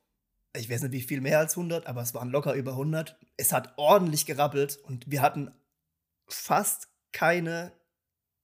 Ich 0.57 0.69
weiß 0.69 0.83
nicht, 0.83 0.93
wie 0.93 1.03
viel 1.03 1.21
mehr 1.21 1.39
als 1.39 1.57
100, 1.57 1.87
aber 1.87 2.03
es 2.03 2.15
waren 2.15 2.31
locker 2.31 2.55
über 2.55 2.73
100. 2.73 3.19
Es 3.37 3.53
hat 3.53 3.75
ordentlich 3.77 4.27
gerappelt 4.27 4.79
und 4.85 5.11
wir 5.11 5.23
hatten 5.23 5.51
fast 6.29 6.89
keine 7.13 7.73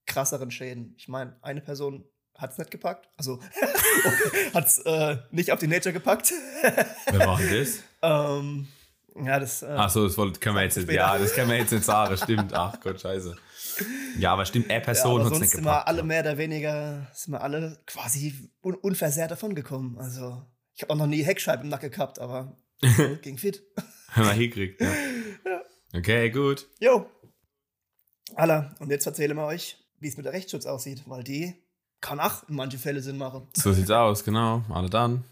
krasseren 0.06 0.50
Schäden. 0.50 0.94
Ich 0.96 1.08
meine, 1.08 1.36
eine 1.42 1.60
Person 1.60 2.04
hat 2.36 2.52
es 2.52 2.58
nicht 2.58 2.70
gepackt. 2.70 3.08
Also 3.16 3.40
hat 4.54 4.66
es 4.66 4.78
äh, 4.78 5.18
nicht 5.30 5.50
auf 5.52 5.58
die 5.58 5.66
Nature 5.66 5.92
gepackt. 5.92 6.32
Wer 7.10 7.26
war 7.26 7.38
denn 7.38 7.58
das? 7.58 7.82
ähm, 8.02 8.68
ja, 9.24 9.40
das. 9.40 9.62
Äh, 9.62 9.66
Achso, 9.66 10.04
das 10.04 10.16
wollte, 10.16 10.38
können 10.38 10.56
wir 10.56 10.62
jetzt 10.62 10.76
nicht, 10.76 10.90
ja, 10.90 11.18
das 11.18 11.34
können 11.34 11.50
wir 11.50 11.56
jetzt 11.56 11.72
nicht 11.72 11.84
sagen, 11.84 12.16
stimmt. 12.22 12.54
Ach 12.54 12.78
Gott, 12.80 13.00
scheiße. 13.00 13.36
Ja, 14.18 14.32
aber 14.32 14.44
stimmt, 14.44 14.66
eine 14.66 14.74
ja, 14.74 14.80
Person 14.84 15.20
aber 15.20 15.26
hat 15.26 15.32
es 15.34 15.40
nicht 15.40 15.50
sind 15.50 15.64
wir 15.64 15.70
gepackt. 15.70 15.88
alle 15.88 16.02
mehr 16.02 16.20
oder 16.22 16.38
weniger, 16.38 17.06
sind 17.14 17.32
wir 17.32 17.40
alle 17.40 17.78
quasi 17.86 18.50
un 18.62 18.74
unversehrt 18.74 19.30
davon 19.30 19.54
gekommen. 19.54 19.98
Also 19.98 20.42
ich 20.74 20.82
habe 20.82 20.92
auch 20.92 20.98
noch 20.98 21.06
nie 21.06 21.22
Heckscheibe 21.22 21.62
im 21.62 21.68
Nacken 21.68 21.90
gehabt, 21.90 22.18
aber 22.18 22.56
ging 23.22 23.38
fit. 23.38 23.62
Haben 24.08 24.26
wir 24.26 24.32
hingekriegt, 24.32 24.80
ja. 24.80 24.92
Okay, 25.94 26.30
gut. 26.30 26.68
Jo. 26.80 27.06
Alla, 28.34 28.74
und 28.78 28.90
jetzt 28.90 29.06
erzählen 29.06 29.36
wir 29.36 29.46
euch, 29.46 29.78
wie 30.00 30.08
es 30.08 30.16
mit 30.16 30.26
der 30.26 30.32
Rechtsschutz 30.32 30.66
aussieht, 30.66 31.02
weil 31.06 31.24
die 31.24 31.54
kann 32.00 32.20
auch 32.20 32.48
in 32.48 32.54
manche 32.54 32.78
Fälle 32.78 33.00
Sinn 33.00 33.16
machen. 33.18 33.48
So 33.54 33.72
sieht's 33.72 33.90
aus, 33.90 34.22
genau. 34.22 34.62
Alle 34.68 34.90
dann. 34.90 35.24